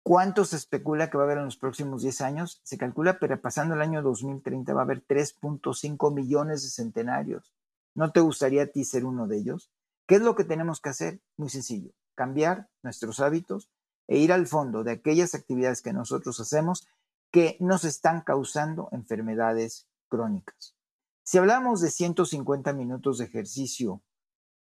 ¿cuánto 0.03 0.45
se 0.45 0.57
especula 0.57 1.09
que 1.09 1.17
va 1.17 1.25
a 1.25 1.27
haber 1.27 1.39
en 1.39 1.47
los 1.47 1.57
próximos 1.57 2.03
10 2.03 2.21
años? 2.21 2.61
Se 2.65 2.77
calcula, 2.77 3.19
pero 3.19 3.41
pasando 3.41 3.75
el 3.75 3.81
año 3.81 4.03
2030 4.03 4.75
va 4.75 4.83
a 4.83 4.85
haber 4.85 5.07
3.5 5.07 6.15
millones 6.15 6.63
de 6.63 6.69
centenarios. 6.69 7.55
¿No 7.95 8.13
te 8.13 8.21
gustaría 8.21 8.65
a 8.65 8.67
ti 8.67 8.85
ser 8.85 9.07
uno 9.07 9.27
de 9.27 9.39
ellos? 9.39 9.71
¿Qué 10.07 10.17
es 10.17 10.21
lo 10.21 10.37
que 10.37 10.45
tenemos 10.45 10.83
que 10.83 10.91
hacer? 10.91 11.21
Muy 11.39 11.49
sencillo, 11.49 11.93
cambiar 12.15 12.69
nuestros 12.83 13.21
hábitos 13.21 13.71
e 14.07 14.19
ir 14.19 14.35
al 14.35 14.47
fondo 14.47 14.85
de 14.85 14.93
aquellas 14.93 15.35
actividades 15.35 15.81
que 15.81 15.95
nosotros 15.95 16.39
hacemos 16.41 16.87
que 17.31 17.57
nos 17.61 17.85
están 17.85 18.21
causando 18.21 18.89
enfermedades 18.93 19.87
crónicas. 20.09 20.75
Si 21.23 21.39
hablamos 21.39 21.81
de 21.81 21.91
150 21.91 22.73
minutos 22.73 23.19
de 23.19 23.27
ejercicio 23.27 24.03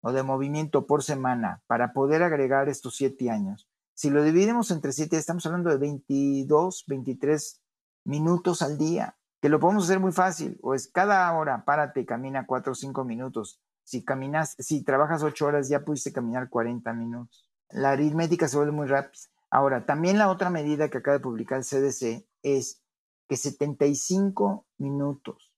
o 0.02 0.12
de 0.12 0.24
movimiento 0.24 0.86
por 0.86 1.04
semana 1.04 1.64
para 1.68 1.94
poder 1.94 2.24
agregar 2.24 2.70
estos 2.70 2.98
7 2.98 3.30
años, 3.32 3.70
si 3.94 4.12
lo 4.12 4.22
dividimos 4.22 4.70
entre 4.70 4.92
7, 4.92 5.18
estamos 5.18 5.46
hablando 5.46 5.72
de 5.72 5.78
22, 5.78 6.84
23 6.88 7.62
minutos 8.04 8.62
al 8.62 8.78
día, 8.78 9.18
que 9.42 9.50
lo 9.50 9.60
podemos 9.60 9.86
hacer 9.86 10.00
muy 10.00 10.12
fácil, 10.12 10.60
o 10.62 10.76
es 10.76 10.88
cada 10.88 11.32
hora 11.34 11.66
párate 11.66 12.06
camina 12.06 12.46
4 12.46 12.72
o 12.72 12.76
5 12.76 13.04
minutos. 13.04 13.60
Si 13.84 14.04
caminas, 14.04 14.56
si 14.60 14.84
trabajas 14.84 15.24
8 15.24 15.46
horas 15.46 15.70
ya 15.70 15.84
pudiste 15.84 16.14
caminar 16.14 16.50
40 16.50 16.94
minutos. 16.94 17.50
La 17.70 17.92
aritmética 17.92 18.48
se 18.48 18.58
vuelve 18.58 18.72
muy 18.72 18.88
rápida. 18.88 19.24
Ahora, 19.50 19.86
también 19.86 20.18
la 20.18 20.30
otra 20.30 20.50
medida 20.50 20.90
que 20.90 21.00
acaba 21.00 21.18
de 21.18 21.24
publicar 21.24 21.58
el 21.58 21.64
CDC 21.64 22.28
es 22.44 22.84
que 23.28 23.38
75 23.38 24.66
minutos 24.78 25.52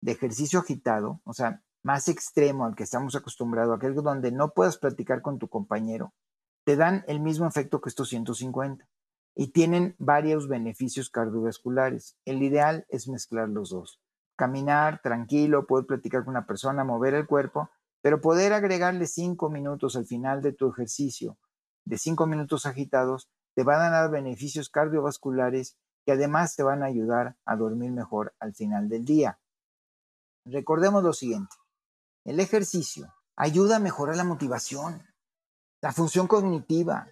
de 0.00 0.12
ejercicio 0.12 0.60
agitado, 0.60 1.20
o 1.24 1.32
sea, 1.32 1.62
más 1.82 2.08
extremo 2.08 2.64
al 2.64 2.74
que 2.74 2.82
estamos 2.82 3.14
acostumbrados, 3.14 3.76
aquel 3.76 3.94
donde 3.94 4.32
no 4.32 4.52
puedas 4.52 4.76
platicar 4.76 5.22
con 5.22 5.38
tu 5.38 5.48
compañero, 5.48 6.14
te 6.64 6.76
dan 6.76 7.04
el 7.06 7.20
mismo 7.20 7.46
efecto 7.46 7.80
que 7.80 7.88
estos 7.88 8.08
150 8.08 8.88
y 9.36 9.52
tienen 9.52 9.94
varios 9.98 10.48
beneficios 10.48 11.10
cardiovasculares. 11.10 12.16
El 12.24 12.42
ideal 12.42 12.86
es 12.88 13.06
mezclar 13.06 13.48
los 13.48 13.70
dos. 13.70 14.00
Caminar 14.34 15.00
tranquilo, 15.02 15.66
poder 15.66 15.86
platicar 15.86 16.24
con 16.24 16.30
una 16.30 16.46
persona, 16.46 16.84
mover 16.84 17.14
el 17.14 17.26
cuerpo, 17.26 17.70
pero 18.02 18.20
poder 18.20 18.52
agregarle 18.52 19.06
cinco 19.06 19.50
minutos 19.50 19.94
al 19.94 20.06
final 20.06 20.42
de 20.42 20.52
tu 20.52 20.70
ejercicio, 20.70 21.38
de 21.84 21.98
cinco 21.98 22.26
minutos 22.26 22.66
agitados, 22.66 23.30
te 23.54 23.62
van 23.62 23.80
a 23.80 23.90
dar 23.90 24.10
beneficios 24.10 24.70
cardiovasculares 24.70 25.78
que 26.06 26.12
además 26.12 26.54
te 26.54 26.62
van 26.62 26.84
a 26.84 26.86
ayudar 26.86 27.36
a 27.44 27.56
dormir 27.56 27.90
mejor 27.90 28.32
al 28.38 28.54
final 28.54 28.88
del 28.88 29.04
día. 29.04 29.40
Recordemos 30.44 31.02
lo 31.02 31.12
siguiente, 31.12 31.56
el 32.24 32.38
ejercicio 32.38 33.12
ayuda 33.34 33.76
a 33.76 33.80
mejorar 33.80 34.16
la 34.16 34.22
motivación, 34.22 35.04
la 35.82 35.92
función 35.92 36.28
cognitiva, 36.28 37.08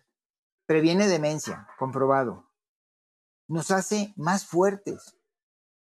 previene 0.67 1.09
demencia, 1.09 1.67
comprobado. 1.77 2.49
Nos 3.49 3.73
hace 3.73 4.15
más 4.17 4.47
fuertes, 4.47 5.19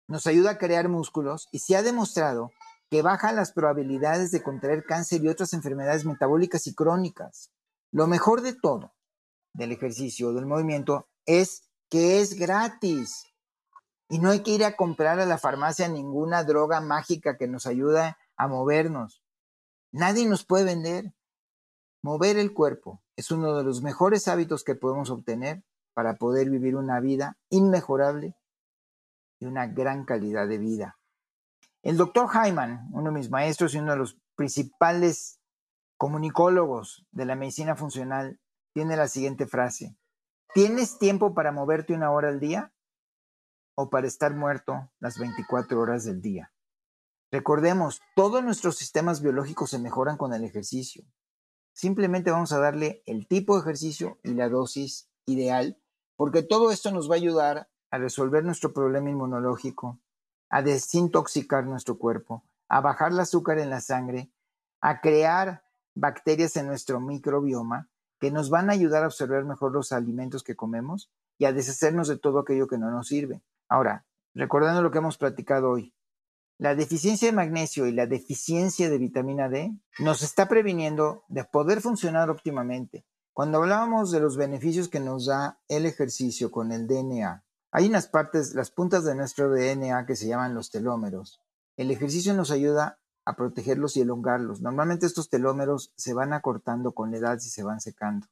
nos 0.08 0.26
ayuda 0.26 0.52
a 0.52 0.58
crear 0.58 0.90
músculos 0.90 1.48
y 1.52 1.60
se 1.60 1.78
ha 1.78 1.84
demostrado 1.84 2.52
que 2.90 3.04
baja 3.04 3.32
las 3.32 3.52
probabilidades 3.52 4.32
de 4.32 4.42
contraer 4.42 4.86
cáncer 4.86 5.24
y 5.24 5.28
otras 5.30 5.54
enfermedades 5.54 6.04
metabólicas 6.04 6.66
y 6.66 6.74
crónicas. 6.74 7.52
Lo 7.92 8.08
mejor 8.08 8.42
de 8.42 8.54
todo 8.54 8.96
del 9.54 9.72
ejercicio, 9.72 10.34
del 10.34 10.48
movimiento, 10.48 11.08
es 11.28 11.70
que 11.94 12.22
es 12.22 12.34
gratis. 12.34 13.32
Y 14.10 14.18
no 14.18 14.32
hay 14.32 14.42
que 14.42 14.50
ir 14.50 14.66
a 14.66 14.76
comprar 14.76 15.20
a 15.20 15.28
la 15.28 15.38
farmacia 15.38 15.88
ninguna 15.88 16.44
droga 16.44 16.82
mágica 16.82 17.38
que 17.38 17.48
nos 17.48 17.68
ayude 17.68 18.16
a 18.36 18.48
movernos. 18.48 19.22
Nadie 19.92 20.26
nos 20.26 20.44
puede 20.44 20.66
vender. 20.66 21.14
Mover 22.02 22.38
el 22.38 22.52
cuerpo 22.52 23.04
es 23.16 23.30
uno 23.30 23.56
de 23.56 23.64
los 23.64 23.84
mejores 23.84 24.28
hábitos 24.28 24.64
que 24.64 24.74
podemos 24.74 25.12
obtener 25.12 25.64
para 25.94 26.16
poder 26.16 26.50
vivir 26.50 26.76
una 26.76 27.00
vida 27.00 27.38
inmejorable 27.52 28.36
y 29.40 29.46
una 29.46 29.68
gran 29.68 30.04
calidad 30.04 30.48
de 30.48 30.58
vida. 30.58 30.98
El 31.84 31.98
doctor 31.98 32.28
Hyman, 32.32 32.90
uno 32.92 33.12
de 33.12 33.20
mis 33.20 33.30
maestros 33.30 33.76
y 33.76 33.78
uno 33.78 33.92
de 33.92 34.00
los 34.00 34.18
principales 34.34 35.40
comunicólogos 35.98 37.06
de 37.12 37.26
la 37.26 37.36
medicina 37.36 37.76
funcional, 37.76 38.40
tiene 38.74 38.98
la 38.98 39.08
siguiente 39.08 39.46
frase. 39.46 39.96
¿Tienes 40.54 41.00
tiempo 41.00 41.34
para 41.34 41.52
moverte 41.52 41.96
una 41.96 42.12
hora 42.12 42.30
al 42.30 42.40
día 42.40 42.72
o 43.76 43.90
para 43.90 44.06
estar 44.06 44.36
muerto 44.36 44.92
las 45.00 45.18
24 45.18 45.80
horas 45.80 46.06
del 46.06 46.22
día? 46.22 46.54
Recordemos, 47.32 48.02
todos 48.16 48.44
nuestros 48.44 48.76
sistemas 48.78 49.24
biológicos 49.24 49.72
se 49.72 49.80
mejoran 49.80 50.16
con 50.16 50.32
el 50.32 50.44
ejercicio. 50.44 51.06
Simplemente 51.74 52.30
vamos 52.30 52.52
a 52.52 52.60
darle 52.60 53.02
el 53.08 53.28
tipo 53.28 53.56
de 53.56 53.62
ejercicio 53.62 54.20
y 54.22 54.36
la 54.36 54.48
dosis 54.48 55.10
ideal, 55.26 55.82
porque 56.16 56.44
todo 56.44 56.70
esto 56.70 56.92
nos 56.92 57.10
va 57.10 57.16
a 57.16 57.18
ayudar 57.18 57.72
a 57.90 57.98
resolver 57.98 58.44
nuestro 58.46 58.74
problema 58.74 59.10
inmunológico, 59.10 60.00
a 60.50 60.62
desintoxicar 60.62 61.66
nuestro 61.66 61.98
cuerpo, 61.98 62.44
a 62.70 62.80
bajar 62.80 63.12
el 63.12 63.20
azúcar 63.20 63.58
en 63.58 63.72
la 63.72 63.82
sangre, 63.82 64.32
a 64.82 65.02
crear 65.02 65.66
bacterias 65.96 66.56
en 66.58 66.68
nuestro 66.68 67.00
microbioma 67.00 67.90
que 68.20 68.32
nos 68.32 68.50
van 68.50 68.70
a 68.70 68.74
ayudar 68.74 69.04
a 69.04 69.08
absorber 69.08 69.46
mejor 69.46 69.72
los 69.74 69.92
alimentos 69.92 70.44
que 70.44 70.56
comemos 70.56 71.12
y 71.38 71.46
a 71.46 71.54
deshacernos 71.54 72.08
de 72.08 72.18
todo 72.18 72.40
aquello 72.40 72.68
que 72.68 72.78
no 72.78 72.92
nos 72.92 73.08
sirve. 73.08 73.42
Ahora, 73.68 74.06
recordando 74.34 74.82
lo 74.82 74.92
que 74.92 75.00
hemos 75.00 75.18
platicado 75.18 75.70
hoy, 75.70 75.94
la 76.58 76.76
deficiencia 76.76 77.28
de 77.28 77.36
magnesio 77.36 77.88
y 77.88 77.92
la 77.92 78.06
deficiencia 78.06 78.90
de 78.90 78.98
vitamina 78.98 79.50
D 79.50 79.76
nos 80.00 80.22
está 80.22 80.48
previniendo 80.48 81.24
de 81.28 81.44
poder 81.44 81.82
funcionar 81.82 82.30
óptimamente. 82.30 83.06
Cuando 83.34 83.58
hablábamos 83.58 84.12
de 84.12 84.20
los 84.20 84.38
beneficios 84.38 84.88
que 84.88 85.00
nos 85.00 85.26
da 85.26 85.60
el 85.68 85.86
ejercicio 85.88 86.52
con 86.52 86.72
el 86.72 86.88
DNA, 86.88 87.44
hay 87.72 87.88
unas 87.88 88.08
partes, 88.08 88.54
las 88.54 88.70
puntas 88.70 89.04
de 89.04 89.16
nuestro 89.16 89.50
DNA 89.52 90.06
que 90.06 90.16
se 90.16 90.28
llaman 90.28 90.54
los 90.54 90.70
telómeros. 90.70 91.42
El 91.76 91.90
ejercicio 91.90 92.36
nos 92.36 92.52
ayuda 92.52 93.00
a 93.26 93.36
protegerlos 93.36 93.96
y 93.98 94.02
elongarlos. 94.02 94.62
Normalmente 94.62 95.06
estos 95.06 95.30
telómeros 95.30 95.94
se 95.96 96.14
van 96.14 96.34
acortando 96.34 96.94
con 96.94 97.12
la 97.12 97.18
edad 97.18 97.38
y 97.38 97.50
se 97.50 97.64
van 97.64 97.80
secando. 97.80 98.28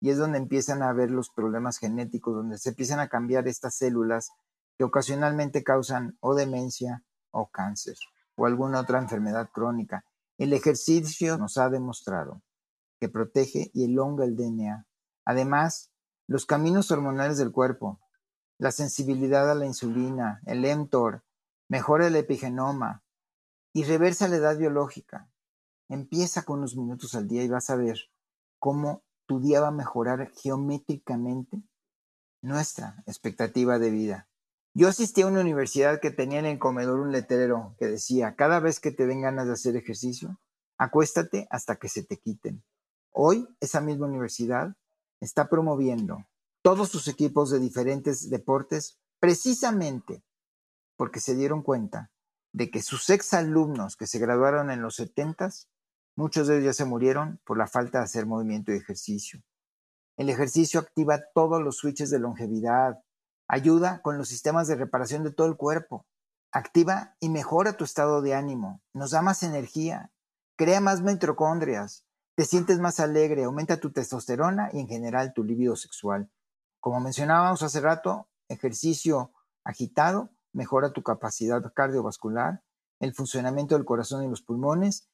Y 0.00 0.10
es 0.10 0.18
donde 0.18 0.38
empiezan 0.38 0.82
a 0.82 0.90
haber 0.90 1.10
los 1.10 1.30
problemas 1.30 1.78
genéticos, 1.78 2.34
donde 2.34 2.58
se 2.58 2.70
empiezan 2.70 3.00
a 3.00 3.08
cambiar 3.08 3.48
estas 3.48 3.76
células 3.76 4.30
que 4.76 4.84
ocasionalmente 4.84 5.64
causan 5.64 6.16
o 6.20 6.34
demencia 6.34 7.02
o 7.30 7.48
cáncer 7.50 7.96
o 8.36 8.46
alguna 8.46 8.80
otra 8.80 8.98
enfermedad 8.98 9.48
crónica. 9.50 10.04
El 10.38 10.52
ejercicio 10.52 11.38
nos 11.38 11.56
ha 11.56 11.70
demostrado 11.70 12.42
que 13.00 13.08
protege 13.08 13.70
y 13.72 13.84
elonga 13.84 14.24
el 14.24 14.36
DNA. 14.36 14.86
Además, 15.24 15.90
los 16.26 16.44
caminos 16.44 16.90
hormonales 16.90 17.38
del 17.38 17.52
cuerpo, 17.52 18.00
la 18.58 18.70
sensibilidad 18.70 19.50
a 19.50 19.54
la 19.54 19.66
insulina, 19.66 20.40
el 20.44 20.60
mTOR, 20.78 21.24
mejora 21.68 22.06
el 22.06 22.16
epigenoma 22.16 23.02
y 23.76 23.84
reversa 23.84 24.26
la 24.26 24.36
edad 24.36 24.56
biológica. 24.56 25.30
Empieza 25.90 26.44
con 26.44 26.60
unos 26.60 26.78
minutos 26.78 27.14
al 27.14 27.28
día 27.28 27.42
y 27.42 27.48
vas 27.48 27.68
a 27.68 27.76
ver 27.76 27.98
cómo 28.58 29.04
tu 29.26 29.38
día 29.38 29.60
va 29.60 29.68
a 29.68 29.70
mejorar 29.70 30.32
geométricamente 30.34 31.62
nuestra 32.40 33.02
expectativa 33.06 33.78
de 33.78 33.90
vida. 33.90 34.30
Yo 34.72 34.88
asistí 34.88 35.20
a 35.20 35.26
una 35.26 35.42
universidad 35.42 36.00
que 36.00 36.10
tenía 36.10 36.38
en 36.38 36.46
el 36.46 36.58
comedor 36.58 37.00
un 37.00 37.12
letrero 37.12 37.76
que 37.78 37.84
decía, 37.84 38.34
cada 38.34 38.60
vez 38.60 38.80
que 38.80 38.92
te 38.92 39.06
den 39.06 39.20
ganas 39.20 39.46
de 39.46 39.52
hacer 39.52 39.76
ejercicio, 39.76 40.40
acuéstate 40.78 41.46
hasta 41.50 41.76
que 41.76 41.90
se 41.90 42.02
te 42.02 42.16
quiten. 42.16 42.64
Hoy 43.12 43.46
esa 43.60 43.82
misma 43.82 44.06
universidad 44.06 44.74
está 45.20 45.50
promoviendo 45.50 46.24
todos 46.62 46.88
sus 46.88 47.08
equipos 47.08 47.50
de 47.50 47.58
diferentes 47.58 48.30
deportes 48.30 48.98
precisamente 49.20 50.24
porque 50.96 51.20
se 51.20 51.36
dieron 51.36 51.62
cuenta 51.62 52.10
de 52.52 52.70
que 52.70 52.82
sus 52.82 53.10
exalumnos 53.10 53.96
que 53.96 54.06
se 54.06 54.18
graduaron 54.18 54.70
en 54.70 54.82
los 54.82 54.96
70, 54.96 55.50
muchos 56.16 56.46
de 56.46 56.54
ellos 56.54 56.64
ya 56.66 56.72
se 56.72 56.84
murieron 56.84 57.40
por 57.44 57.58
la 57.58 57.66
falta 57.66 57.98
de 57.98 58.04
hacer 58.04 58.26
movimiento 58.26 58.72
y 58.72 58.76
ejercicio. 58.76 59.42
El 60.16 60.30
ejercicio 60.30 60.80
activa 60.80 61.20
todos 61.34 61.62
los 61.62 61.76
switches 61.76 62.10
de 62.10 62.18
longevidad, 62.18 63.02
Ayuda 63.48 64.02
con 64.02 64.18
los 64.18 64.28
sistemas 64.28 64.66
de 64.66 64.74
reparación 64.74 65.22
de 65.22 65.30
todo 65.30 65.46
el 65.46 65.56
cuerpo. 65.56 66.06
Activa 66.50 67.16
y 67.20 67.28
mejora 67.28 67.76
tu 67.76 67.84
estado 67.84 68.20
de 68.20 68.34
ánimo. 68.34 68.82
Nos 68.92 69.12
da 69.12 69.22
más 69.22 69.42
energía. 69.42 70.10
Crea 70.56 70.80
más 70.80 71.02
mitocondrias. 71.02 72.04
Te 72.34 72.44
sientes 72.44 72.80
más 72.80 72.98
alegre. 72.98 73.44
Aumenta 73.44 73.78
tu 73.78 73.92
testosterona 73.92 74.70
y 74.72 74.80
en 74.80 74.88
general 74.88 75.32
tu 75.32 75.44
libido 75.44 75.76
sexual. 75.76 76.28
Como 76.80 77.00
mencionábamos 77.00 77.62
hace 77.62 77.80
rato, 77.80 78.28
ejercicio 78.48 79.32
agitado 79.64 80.30
mejora 80.56 80.92
tu 80.92 81.02
capacidad 81.02 81.62
cardiovascular, 81.74 82.62
el 82.98 83.12
funcionamiento 83.12 83.74
del 83.74 83.84
corazón 83.84 84.24
y 84.24 84.28
los 84.28 84.40
pulmones, 84.40 85.06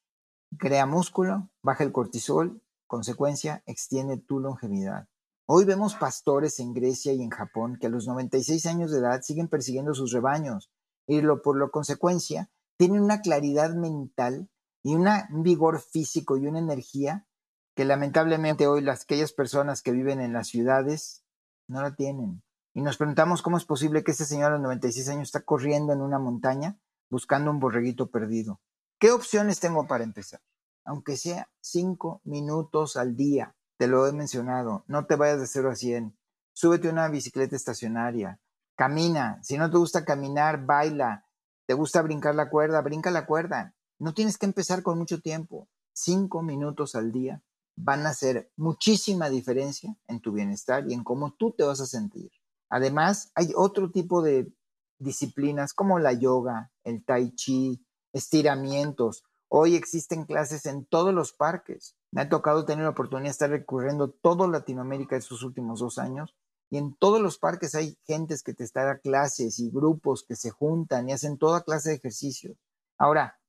crea 0.57 0.85
músculo, 0.85 1.49
baja 1.61 1.83
el 1.83 1.91
cortisol, 1.91 2.61
consecuencia, 2.87 3.61
extiende 3.65 4.17
tu 4.17 4.39
longevidad. 4.39 5.09
Hoy 5.45 5.65
vemos 5.65 5.95
pastores 5.95 6.61
en 6.61 6.73
Grecia 6.73 7.11
y 7.11 7.21
en 7.21 7.29
Japón 7.29 7.77
que 7.77 7.87
a 7.87 7.89
los 7.89 8.07
96 8.07 8.65
años 8.67 8.91
de 8.91 8.99
edad 8.99 9.21
siguen 9.21 9.49
persiguiendo 9.49 9.93
sus 9.93 10.13
rebaños 10.13 10.71
y 11.07 11.21
por 11.43 11.57
lo 11.57 11.71
consecuencia 11.71 12.49
tienen 12.77 13.01
una 13.01 13.19
claridad 13.19 13.73
mental 13.75 14.49
y 14.81 14.95
un 14.95 15.09
vigor 15.43 15.81
físico 15.81 16.37
y 16.37 16.47
una 16.47 16.59
energía 16.59 17.27
que 17.75 17.83
lamentablemente 17.83 18.67
hoy 18.67 18.81
las 18.81 19.03
aquellas 19.03 19.33
personas 19.33 19.81
que 19.81 19.91
viven 19.91 20.21
en 20.21 20.31
las 20.31 20.47
ciudades 20.47 21.25
no 21.67 21.81
la 21.81 21.95
tienen. 21.95 22.43
Y 22.73 22.81
nos 22.81 22.97
preguntamos 22.97 23.41
cómo 23.41 23.57
es 23.57 23.65
posible 23.65 24.03
que 24.03 24.11
este 24.11 24.25
señor 24.25 24.51
a 24.51 24.55
los 24.55 24.61
96 24.61 25.09
años 25.09 25.23
está 25.23 25.41
corriendo 25.41 25.93
en 25.93 26.01
una 26.01 26.19
montaña 26.19 26.79
buscando 27.09 27.51
un 27.51 27.59
borreguito 27.59 28.09
perdido. 28.09 28.59
¿Qué 28.99 29.11
opciones 29.11 29.59
tengo 29.59 29.87
para 29.87 30.03
empezar? 30.03 30.41
Aunque 30.83 31.17
sea 31.17 31.49
cinco 31.61 32.21
minutos 32.23 32.97
al 32.97 33.15
día 33.15 33.55
te 33.77 33.87
lo 33.87 34.07
he 34.07 34.13
mencionado, 34.13 34.85
no 34.87 35.05
te 35.05 35.15
vayas 35.15 35.39
de 35.39 35.47
0 35.47 35.71
a 35.71 35.75
100, 35.75 36.17
súbete 36.53 36.89
una 36.89 37.09
bicicleta 37.09 37.55
estacionaria, 37.55 38.39
camina, 38.75 39.39
si 39.43 39.57
no 39.57 39.69
te 39.69 39.77
gusta 39.77 40.05
caminar, 40.05 40.65
baila, 40.65 41.27
te 41.65 41.73
gusta 41.73 42.01
brincar 42.01 42.35
la 42.35 42.49
cuerda, 42.49 42.81
brinca 42.81 43.11
la 43.11 43.25
cuerda. 43.25 43.75
No 43.99 44.13
tienes 44.13 44.37
que 44.37 44.45
empezar 44.45 44.83
con 44.83 44.97
mucho 44.97 45.21
tiempo, 45.21 45.69
cinco 45.93 46.41
minutos 46.43 46.95
al 46.95 47.11
día 47.11 47.41
van 47.75 48.05
a 48.05 48.09
hacer 48.09 48.51
muchísima 48.55 49.29
diferencia 49.29 49.97
en 50.07 50.21
tu 50.21 50.31
bienestar 50.31 50.85
y 50.87 50.93
en 50.93 51.03
cómo 51.03 51.33
tú 51.33 51.51
te 51.51 51.63
vas 51.63 51.79
a 51.81 51.85
sentir. 51.85 52.31
Además, 52.73 53.31
hay 53.35 53.53
otro 53.55 53.91
tipo 53.91 54.21
de 54.21 54.51
disciplinas 54.99 55.73
como 55.73 55.99
la 55.99 56.13
yoga, 56.13 56.71
el 56.83 57.03
tai 57.05 57.35
chi, 57.35 57.85
estiramientos. 58.13 59.23
Hoy 59.47 59.75
existen 59.75 60.25
clases 60.25 60.65
en 60.65 60.85
todos 60.85 61.13
los 61.13 61.33
parques. 61.33 61.95
Me 62.11 62.21
ha 62.21 62.29
tocado 62.29 62.65
tener 62.65 62.83
la 62.83 62.91
oportunidad 62.91 63.27
de 63.27 63.31
estar 63.31 63.49
recorriendo 63.49 64.09
todo 64.09 64.47
Latinoamérica 64.47 65.15
estos 65.15 65.43
últimos 65.43 65.79
dos 65.79 65.99
años 65.99 66.35
y 66.71 66.77
en 66.77 66.95
todos 66.95 67.21
los 67.21 67.37
parques 67.37 67.75
hay 67.75 67.97
gentes 68.05 68.41
que 68.41 68.53
te 68.53 68.63
están 68.63 68.99
clases 69.03 69.59
y 69.59 69.69
grupos 69.69 70.25
que 70.27 70.35
se 70.35 70.49
juntan 70.49 71.07
y 71.07 71.13
hacen 71.13 71.37
toda 71.37 71.63
clase 71.63 71.89
de 71.89 71.95
ejercicios. 71.97 72.57
Ahora, 72.97 73.39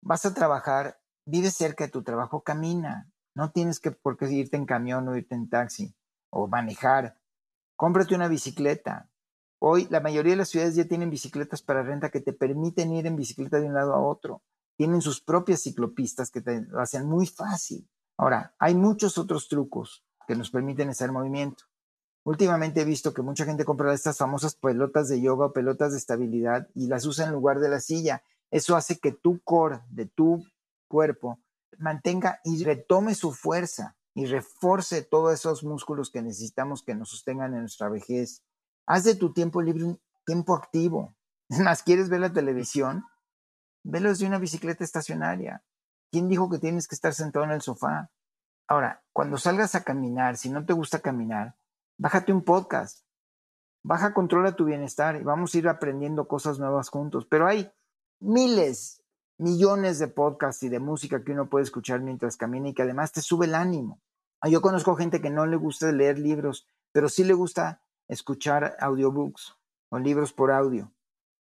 Vas 0.00 0.24
a 0.24 0.34
trabajar, 0.34 1.00
vive 1.26 1.50
cerca 1.50 1.84
de 1.84 1.90
tu 1.90 2.02
trabajo, 2.02 2.42
camina. 2.42 3.10
No 3.34 3.50
tienes 3.50 3.80
que 3.80 3.90
por 3.90 4.16
qué 4.16 4.30
irte 4.30 4.56
en 4.56 4.64
camión 4.64 5.08
o 5.08 5.16
irte 5.16 5.34
en 5.34 5.48
taxi 5.48 5.94
o 6.30 6.46
manejar. 6.46 7.16
Cómprate 7.78 8.16
una 8.16 8.26
bicicleta. 8.26 9.08
Hoy 9.60 9.86
la 9.88 10.00
mayoría 10.00 10.32
de 10.32 10.38
las 10.38 10.48
ciudades 10.48 10.74
ya 10.74 10.86
tienen 10.86 11.10
bicicletas 11.10 11.62
para 11.62 11.84
renta 11.84 12.10
que 12.10 12.20
te 12.20 12.32
permiten 12.32 12.92
ir 12.92 13.06
en 13.06 13.14
bicicleta 13.14 13.60
de 13.60 13.66
un 13.66 13.74
lado 13.74 13.94
a 13.94 14.04
otro. 14.04 14.42
Tienen 14.76 15.00
sus 15.00 15.20
propias 15.20 15.62
ciclopistas 15.62 16.32
que 16.32 16.40
te 16.40 16.62
lo 16.62 16.80
hacen 16.80 17.06
muy 17.06 17.28
fácil. 17.28 17.88
Ahora, 18.16 18.52
hay 18.58 18.74
muchos 18.74 19.16
otros 19.16 19.46
trucos 19.46 20.04
que 20.26 20.34
nos 20.34 20.50
permiten 20.50 20.90
en 20.90 21.12
movimiento. 21.12 21.66
Últimamente 22.24 22.80
he 22.80 22.84
visto 22.84 23.14
que 23.14 23.22
mucha 23.22 23.44
gente 23.44 23.64
compra 23.64 23.94
estas 23.94 24.18
famosas 24.18 24.56
pelotas 24.56 25.08
de 25.08 25.20
yoga 25.20 25.46
o 25.46 25.52
pelotas 25.52 25.92
de 25.92 25.98
estabilidad 25.98 26.66
y 26.74 26.88
las 26.88 27.06
usa 27.06 27.26
en 27.26 27.32
lugar 27.32 27.60
de 27.60 27.68
la 27.68 27.78
silla. 27.78 28.24
Eso 28.50 28.74
hace 28.74 28.98
que 28.98 29.12
tu 29.12 29.40
core 29.44 29.82
de 29.88 30.06
tu 30.06 30.44
cuerpo 30.88 31.38
mantenga 31.78 32.40
y 32.42 32.64
retome 32.64 33.14
su 33.14 33.32
fuerza 33.32 33.97
y 34.14 34.26
reforce 34.26 35.02
todos 35.02 35.32
esos 35.32 35.64
músculos 35.64 36.10
que 36.10 36.22
necesitamos 36.22 36.82
que 36.82 36.94
nos 36.94 37.10
sostengan 37.10 37.54
en 37.54 37.60
nuestra 37.60 37.88
vejez. 37.88 38.42
Haz 38.86 39.04
de 39.04 39.14
tu 39.14 39.32
tiempo 39.32 39.62
libre 39.62 39.84
un 39.84 40.00
tiempo 40.24 40.54
activo. 40.54 41.14
Es 41.50 41.60
más, 41.60 41.82
¿quieres 41.82 42.10
ver 42.10 42.20
la 42.20 42.32
televisión? 42.32 43.04
Velo 43.82 44.10
desde 44.10 44.26
una 44.26 44.38
bicicleta 44.38 44.84
estacionaria. 44.84 45.64
¿Quién 46.10 46.28
dijo 46.28 46.50
que 46.50 46.58
tienes 46.58 46.86
que 46.86 46.94
estar 46.94 47.14
sentado 47.14 47.46
en 47.46 47.52
el 47.52 47.62
sofá? 47.62 48.10
Ahora, 48.68 49.02
cuando 49.14 49.38
salgas 49.38 49.74
a 49.74 49.82
caminar, 49.82 50.36
si 50.36 50.50
no 50.50 50.66
te 50.66 50.74
gusta 50.74 50.98
caminar, 50.98 51.56
bájate 51.98 52.32
un 52.32 52.44
podcast. 52.44 53.06
Baja, 53.82 54.12
controla 54.12 54.56
tu 54.56 54.66
bienestar 54.66 55.16
y 55.16 55.22
vamos 55.22 55.54
a 55.54 55.58
ir 55.58 55.68
aprendiendo 55.68 56.28
cosas 56.28 56.58
nuevas 56.58 56.90
juntos. 56.90 57.26
Pero 57.30 57.46
hay 57.46 57.72
miles, 58.20 58.97
millones 59.38 59.98
de 59.98 60.08
podcasts 60.08 60.62
y 60.62 60.68
de 60.68 60.80
música 60.80 61.22
que 61.24 61.32
uno 61.32 61.48
puede 61.48 61.64
escuchar 61.64 62.00
mientras 62.00 62.36
camina 62.36 62.68
y 62.68 62.74
que 62.74 62.82
además 62.82 63.12
te 63.12 63.22
sube 63.22 63.46
el 63.46 63.54
ánimo. 63.54 64.00
Yo 64.48 64.60
conozco 64.60 64.96
gente 64.96 65.20
que 65.20 65.30
no 65.30 65.46
le 65.46 65.56
gusta 65.56 65.90
leer 65.90 66.18
libros, 66.18 66.66
pero 66.92 67.08
sí 67.08 67.24
le 67.24 67.34
gusta 67.34 67.82
escuchar 68.08 68.76
audiobooks 68.80 69.56
o 69.90 69.98
libros 69.98 70.32
por 70.32 70.50
audio. 70.50 70.92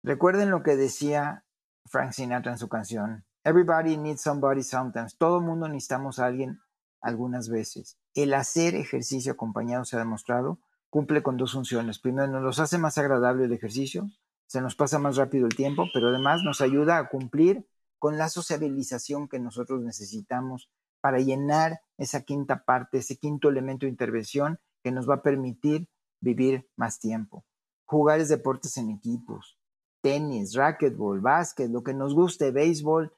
Recuerden 0.03 0.49
lo 0.49 0.63
que 0.63 0.75
decía 0.75 1.45
Frank 1.85 2.11
Sinatra 2.11 2.51
en 2.51 2.57
su 2.57 2.69
canción. 2.69 3.25
Everybody 3.43 3.97
needs 3.97 4.21
somebody 4.21 4.63
sometimes. 4.63 5.17
Todo 5.17 5.41
mundo 5.41 5.67
necesitamos 5.67 6.19
a 6.19 6.25
alguien 6.25 6.61
algunas 7.01 7.49
veces. 7.49 7.97
El 8.13 8.33
hacer 8.33 8.75
ejercicio 8.75 9.33
acompañado 9.33 9.85
se 9.85 9.95
ha 9.95 9.99
demostrado 9.99 10.59
cumple 10.89 11.21
con 11.21 11.35
dos 11.35 11.51
funciones. 11.51 11.99
Primero, 11.99 12.39
nos 12.39 12.59
hace 12.59 12.77
más 12.77 12.97
agradable 12.97 13.43
el 13.43 13.51
ejercicio, 13.51 14.09
se 14.47 14.61
nos 14.61 14.75
pasa 14.75 14.97
más 14.97 15.17
rápido 15.17 15.45
el 15.45 15.53
tiempo, 15.53 15.87
pero 15.93 16.07
además 16.07 16.41
nos 16.41 16.61
ayuda 16.61 16.97
a 16.97 17.09
cumplir 17.09 17.67
con 17.99 18.17
la 18.17 18.29
sociabilización 18.29 19.27
que 19.27 19.39
nosotros 19.39 19.81
necesitamos 19.81 20.69
para 21.01 21.19
llenar 21.19 21.81
esa 21.97 22.21
quinta 22.21 22.63
parte, 22.65 22.99
ese 22.99 23.17
quinto 23.17 23.49
elemento 23.49 23.85
de 23.85 23.91
intervención 23.91 24.59
que 24.83 24.91
nos 24.91 25.09
va 25.09 25.15
a 25.15 25.21
permitir 25.21 25.87
vivir 26.21 26.69
más 26.75 26.99
tiempo. 26.99 27.45
Jugar 27.85 28.23
deportes 28.25 28.77
en 28.77 28.89
equipos, 28.89 29.59
tenis, 30.01 30.53
racquetball, 30.55 31.19
básquet, 31.19 31.69
lo 31.69 31.83
que 31.83 31.93
nos 31.93 32.15
guste, 32.15 32.51
béisbol, 32.51 33.13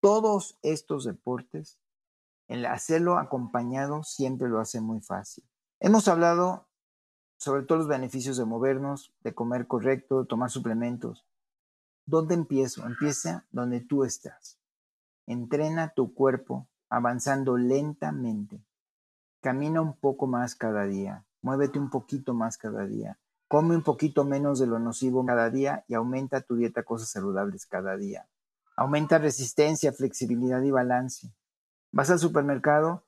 todos 0.00 0.58
estos 0.62 1.04
deportes 1.04 1.78
el 2.48 2.66
hacerlo 2.66 3.18
acompañado 3.18 4.02
siempre 4.02 4.48
lo 4.48 4.60
hace 4.60 4.80
muy 4.80 5.00
fácil. 5.00 5.44
Hemos 5.80 6.08
hablado 6.08 6.68
sobre 7.38 7.62
todos 7.62 7.80
los 7.80 7.88
beneficios 7.88 8.36
de 8.36 8.44
movernos, 8.44 9.12
de 9.20 9.34
comer 9.34 9.66
correcto, 9.66 10.26
tomar 10.26 10.50
suplementos. 10.50 11.26
¿Dónde 12.06 12.34
empiezo? 12.34 12.86
Empieza 12.86 13.46
donde 13.50 13.80
tú 13.80 14.04
estás. 14.04 14.58
Entrena 15.26 15.94
tu 15.94 16.12
cuerpo 16.12 16.68
avanzando 16.90 17.56
lentamente. 17.56 18.62
Camina 19.40 19.80
un 19.80 19.96
poco 19.96 20.26
más 20.26 20.54
cada 20.54 20.84
día. 20.84 21.24
Muévete 21.40 21.78
un 21.78 21.90
poquito 21.90 22.34
más 22.34 22.58
cada 22.58 22.86
día. 22.86 23.18
Come 23.48 23.76
un 23.76 23.82
poquito 23.82 24.24
menos 24.24 24.58
de 24.58 24.66
lo 24.66 24.78
nocivo 24.78 25.24
cada 25.24 25.50
día 25.50 25.84
y 25.88 25.94
aumenta 25.94 26.40
tu 26.40 26.56
dieta 26.56 26.82
cosas 26.82 27.10
saludables 27.10 27.66
cada 27.66 27.96
día. 27.96 28.28
Aumenta 28.76 29.18
resistencia, 29.18 29.92
flexibilidad 29.92 30.62
y 30.62 30.70
balance. 30.70 31.32
Vas 31.92 32.10
al 32.10 32.18
supermercado, 32.18 33.03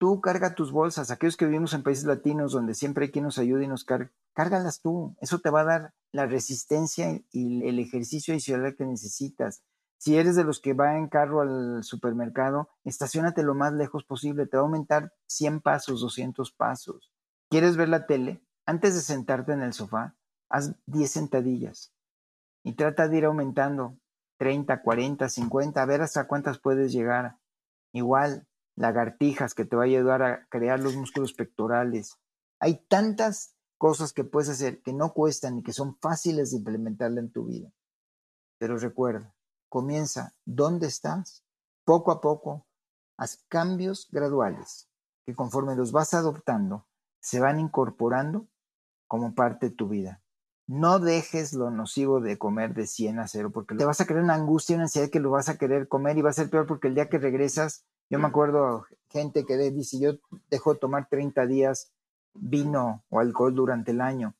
tú 0.00 0.22
carga 0.22 0.54
tus 0.54 0.72
bolsas, 0.72 1.10
aquellos 1.10 1.36
que 1.36 1.44
vivimos 1.44 1.74
en 1.74 1.82
países 1.82 2.04
latinos 2.04 2.52
donde 2.52 2.74
siempre 2.74 3.04
hay 3.04 3.10
quien 3.10 3.26
nos 3.26 3.36
ayude 3.36 3.64
y 3.64 3.68
nos 3.68 3.84
carga, 3.84 4.10
cárgalas 4.32 4.80
tú. 4.80 5.14
Eso 5.20 5.40
te 5.40 5.50
va 5.50 5.60
a 5.60 5.64
dar 5.64 5.94
la 6.10 6.24
resistencia 6.24 7.20
y 7.30 7.68
el 7.68 7.78
ejercicio 7.78 8.32
adicional 8.32 8.74
que 8.74 8.86
necesitas. 8.86 9.62
Si 9.98 10.16
eres 10.16 10.36
de 10.36 10.44
los 10.44 10.58
que 10.58 10.72
va 10.72 10.96
en 10.96 11.08
carro 11.08 11.42
al 11.42 11.84
supermercado, 11.84 12.70
estacionate 12.82 13.42
lo 13.42 13.54
más 13.54 13.74
lejos 13.74 14.04
posible, 14.04 14.46
te 14.46 14.56
va 14.56 14.62
a 14.62 14.66
aumentar 14.66 15.12
100 15.26 15.60
pasos, 15.60 16.00
200 16.00 16.50
pasos. 16.52 17.12
¿Quieres 17.50 17.76
ver 17.76 17.90
la 17.90 18.06
tele? 18.06 18.42
Antes 18.64 18.94
de 18.94 19.02
sentarte 19.02 19.52
en 19.52 19.60
el 19.60 19.74
sofá, 19.74 20.16
haz 20.48 20.74
10 20.86 21.10
sentadillas 21.10 21.92
y 22.64 22.72
trata 22.72 23.06
de 23.06 23.18
ir 23.18 23.26
aumentando 23.26 23.98
30, 24.38 24.80
40, 24.80 25.28
50, 25.28 25.82
a 25.82 25.84
ver 25.84 26.00
hasta 26.00 26.26
cuántas 26.26 26.58
puedes 26.58 26.90
llegar. 26.90 27.36
Igual, 27.92 28.46
lagartijas 28.80 29.54
que 29.54 29.66
te 29.66 29.76
va 29.76 29.82
a 29.82 29.86
ayudar 29.86 30.22
a 30.22 30.46
crear 30.48 30.80
los 30.80 30.96
músculos 30.96 31.34
pectorales. 31.34 32.18
Hay 32.60 32.82
tantas 32.88 33.54
cosas 33.76 34.14
que 34.14 34.24
puedes 34.24 34.48
hacer 34.48 34.80
que 34.82 34.94
no 34.94 35.12
cuestan 35.12 35.58
y 35.58 35.62
que 35.62 35.74
son 35.74 35.98
fáciles 36.00 36.50
de 36.50 36.58
implementar 36.58 37.12
en 37.18 37.30
tu 37.30 37.44
vida. 37.44 37.70
Pero 38.58 38.78
recuerda, 38.78 39.34
comienza 39.68 40.34
donde 40.46 40.86
estás, 40.86 41.44
poco 41.84 42.10
a 42.10 42.22
poco, 42.22 42.66
haz 43.18 43.44
cambios 43.48 44.08
graduales 44.10 44.88
que 45.26 45.34
conforme 45.34 45.76
los 45.76 45.92
vas 45.92 46.14
adoptando, 46.14 46.86
se 47.20 47.38
van 47.38 47.60
incorporando 47.60 48.48
como 49.06 49.34
parte 49.34 49.68
de 49.68 49.74
tu 49.74 49.88
vida. 49.88 50.22
No 50.66 51.00
dejes 51.00 51.52
lo 51.52 51.70
nocivo 51.70 52.20
de 52.20 52.38
comer 52.38 52.72
de 52.72 52.86
100 52.86 53.18
a 53.18 53.28
0 53.28 53.50
porque 53.52 53.74
te 53.74 53.84
vas 53.84 54.00
a 54.00 54.06
crear 54.06 54.22
una 54.22 54.34
angustia, 54.34 54.76
una 54.76 54.84
ansiedad 54.84 55.10
que 55.10 55.20
lo 55.20 55.30
vas 55.30 55.50
a 55.50 55.58
querer 55.58 55.88
comer 55.88 56.16
y 56.16 56.22
va 56.22 56.30
a 56.30 56.32
ser 56.32 56.48
peor 56.48 56.66
porque 56.66 56.88
el 56.88 56.94
día 56.94 57.08
que 57.10 57.18
regresas, 57.18 57.84
yo 58.10 58.18
me 58.18 58.26
acuerdo 58.26 58.86
gente 59.08 59.46
que 59.46 59.56
dice, 59.70 59.98
yo 59.98 60.12
dejo 60.50 60.74
de 60.74 60.80
tomar 60.80 61.08
30 61.08 61.46
días 61.46 61.92
vino 62.34 63.04
o 63.08 63.20
alcohol 63.20 63.54
durante 63.54 63.92
el 63.92 64.00
año, 64.00 64.36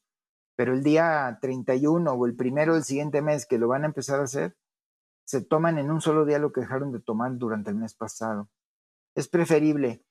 pero 0.56 0.74
el 0.74 0.82
día 0.82 1.38
31 1.40 2.12
o 2.12 2.26
el 2.26 2.36
primero 2.36 2.74
del 2.74 2.84
siguiente 2.84 3.22
mes 3.22 3.46
que 3.46 3.58
lo 3.58 3.68
van 3.68 3.84
a 3.84 3.86
empezar 3.86 4.20
a 4.20 4.24
hacer, 4.24 4.56
se 5.24 5.40
toman 5.40 5.78
en 5.78 5.90
un 5.90 6.00
solo 6.00 6.24
día 6.24 6.38
lo 6.38 6.52
que 6.52 6.60
dejaron 6.60 6.92
de 6.92 7.00
tomar 7.00 7.36
durante 7.38 7.70
el 7.70 7.76
mes 7.76 7.94
pasado. 7.94 8.50
Es 9.14 9.28
preferible 9.28 10.04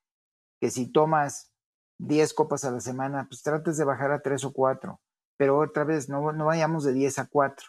que 0.60 0.72
si 0.72 0.92
tomas 0.92 1.52
10 2.00 2.34
copas 2.34 2.66
a 2.66 2.72
la 2.72 2.80
semana, 2.80 3.28
pues 3.30 3.44
trates 3.44 3.78
de 3.78 3.86
bajar 3.86 4.12
a 4.12 4.22
3 4.22 4.46
o 4.46 4.54
4 4.54 5.00
pero 5.40 5.58
otra 5.58 5.86
vez 5.86 6.10
no, 6.10 6.22
vayamos 6.22 6.84
de 6.84 6.92
10 6.92 7.20
a 7.20 7.28
4. 7.28 7.66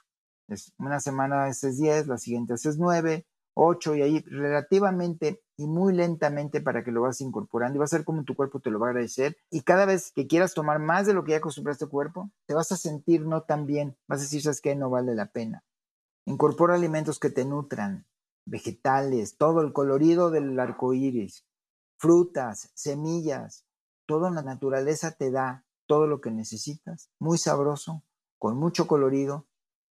Es, 0.48 0.74
una 0.76 0.98
semana 0.98 1.48
es 1.48 1.60
10, 1.60 2.08
la 2.08 2.18
siguiente 2.18 2.54
es 2.54 2.76
9, 2.76 3.24
8 3.54 3.96
y 3.96 4.02
ahí 4.02 4.20
relativamente 4.20 5.42
y 5.56 5.66
muy 5.66 5.92
lentamente 5.92 6.60
para 6.60 6.82
que 6.84 6.90
lo 6.90 7.02
vas 7.02 7.20
incorporando 7.20 7.76
y 7.76 7.78
va 7.78 7.84
a 7.84 7.88
ser 7.88 8.04
como 8.04 8.24
tu 8.24 8.34
cuerpo 8.34 8.60
te 8.60 8.70
lo 8.70 8.78
va 8.78 8.88
a 8.88 8.90
agradecer 8.90 9.36
y 9.50 9.62
cada 9.62 9.84
vez 9.84 10.12
que 10.12 10.26
quieras 10.26 10.54
tomar 10.54 10.78
más 10.78 11.06
de 11.06 11.14
lo 11.14 11.24
que 11.24 11.32
ya 11.32 11.38
acostumbraste 11.38 11.84
tu 11.84 11.90
cuerpo, 11.90 12.30
te 12.46 12.54
vas 12.54 12.72
a 12.72 12.76
sentir 12.76 13.26
no 13.26 13.42
tan 13.42 13.66
bien, 13.66 13.96
vas 14.08 14.20
a 14.20 14.22
decir, 14.22 14.42
sabes 14.42 14.60
que 14.60 14.74
no 14.74 14.90
vale 14.90 15.14
la 15.14 15.26
pena. 15.32 15.64
Incorpora 16.26 16.74
alimentos 16.74 17.18
que 17.18 17.30
te 17.30 17.44
nutran, 17.44 18.06
vegetales, 18.46 19.36
todo 19.36 19.60
el 19.60 19.72
colorido 19.72 20.30
del 20.30 20.58
arco 20.58 20.94
iris, 20.94 21.44
frutas, 21.98 22.70
semillas, 22.74 23.66
toda 24.06 24.30
la 24.30 24.42
naturaleza 24.42 25.12
te 25.12 25.30
da 25.30 25.64
todo 25.86 26.06
lo 26.06 26.20
que 26.20 26.30
necesitas, 26.30 27.10
muy 27.18 27.36
sabroso, 27.36 28.04
con 28.38 28.56
mucho 28.56 28.86
colorido, 28.86 29.46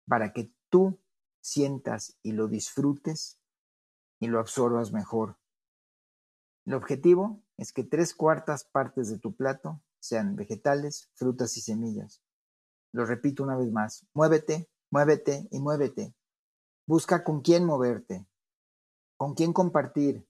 para 0.07 0.33
que 0.33 0.51
tú 0.69 0.99
sientas 1.41 2.17
y 2.23 2.31
lo 2.31 2.47
disfrutes 2.47 3.38
y 4.19 4.27
lo 4.27 4.39
absorbas 4.39 4.91
mejor. 4.91 5.37
El 6.65 6.73
objetivo 6.75 7.41
es 7.57 7.73
que 7.73 7.83
tres 7.83 8.13
cuartas 8.13 8.63
partes 8.63 9.09
de 9.09 9.17
tu 9.17 9.35
plato 9.35 9.81
sean 9.99 10.35
vegetales, 10.35 11.09
frutas 11.15 11.57
y 11.57 11.61
semillas. 11.61 12.21
Lo 12.91 13.05
repito 13.05 13.43
una 13.43 13.57
vez 13.57 13.71
más, 13.71 14.05
muévete, 14.13 14.69
muévete 14.91 15.47
y 15.51 15.59
muévete. 15.59 16.13
Busca 16.85 17.23
con 17.23 17.41
quién 17.41 17.65
moverte, 17.65 18.27
con 19.17 19.35
quién 19.35 19.53
compartir. 19.53 20.25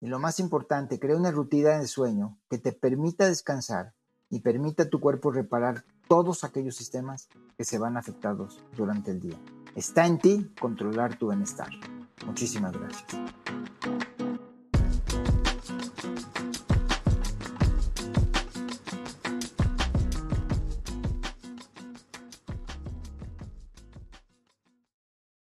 Y 0.00 0.08
lo 0.08 0.18
más 0.18 0.40
importante, 0.40 0.98
crea 0.98 1.16
una 1.16 1.30
rutina 1.30 1.78
de 1.78 1.86
sueño 1.86 2.38
que 2.50 2.58
te 2.58 2.72
permita 2.72 3.26
descansar 3.26 3.94
y 4.30 4.40
permite 4.40 4.82
a 4.82 4.90
tu 4.90 4.98
cuerpo 4.98 5.30
reparar 5.30 5.84
todos 6.08 6.42
aquellos 6.42 6.74
sistemas 6.74 7.28
que 7.56 7.64
se 7.64 7.78
van 7.78 7.96
afectados 7.96 8.60
durante 8.76 9.12
el 9.12 9.20
día. 9.20 9.38
Está 9.76 10.06
en 10.06 10.18
ti 10.18 10.52
controlar 10.58 11.16
tu 11.18 11.28
bienestar. 11.28 11.70
Muchísimas 12.26 12.72
gracias. 12.72 14.21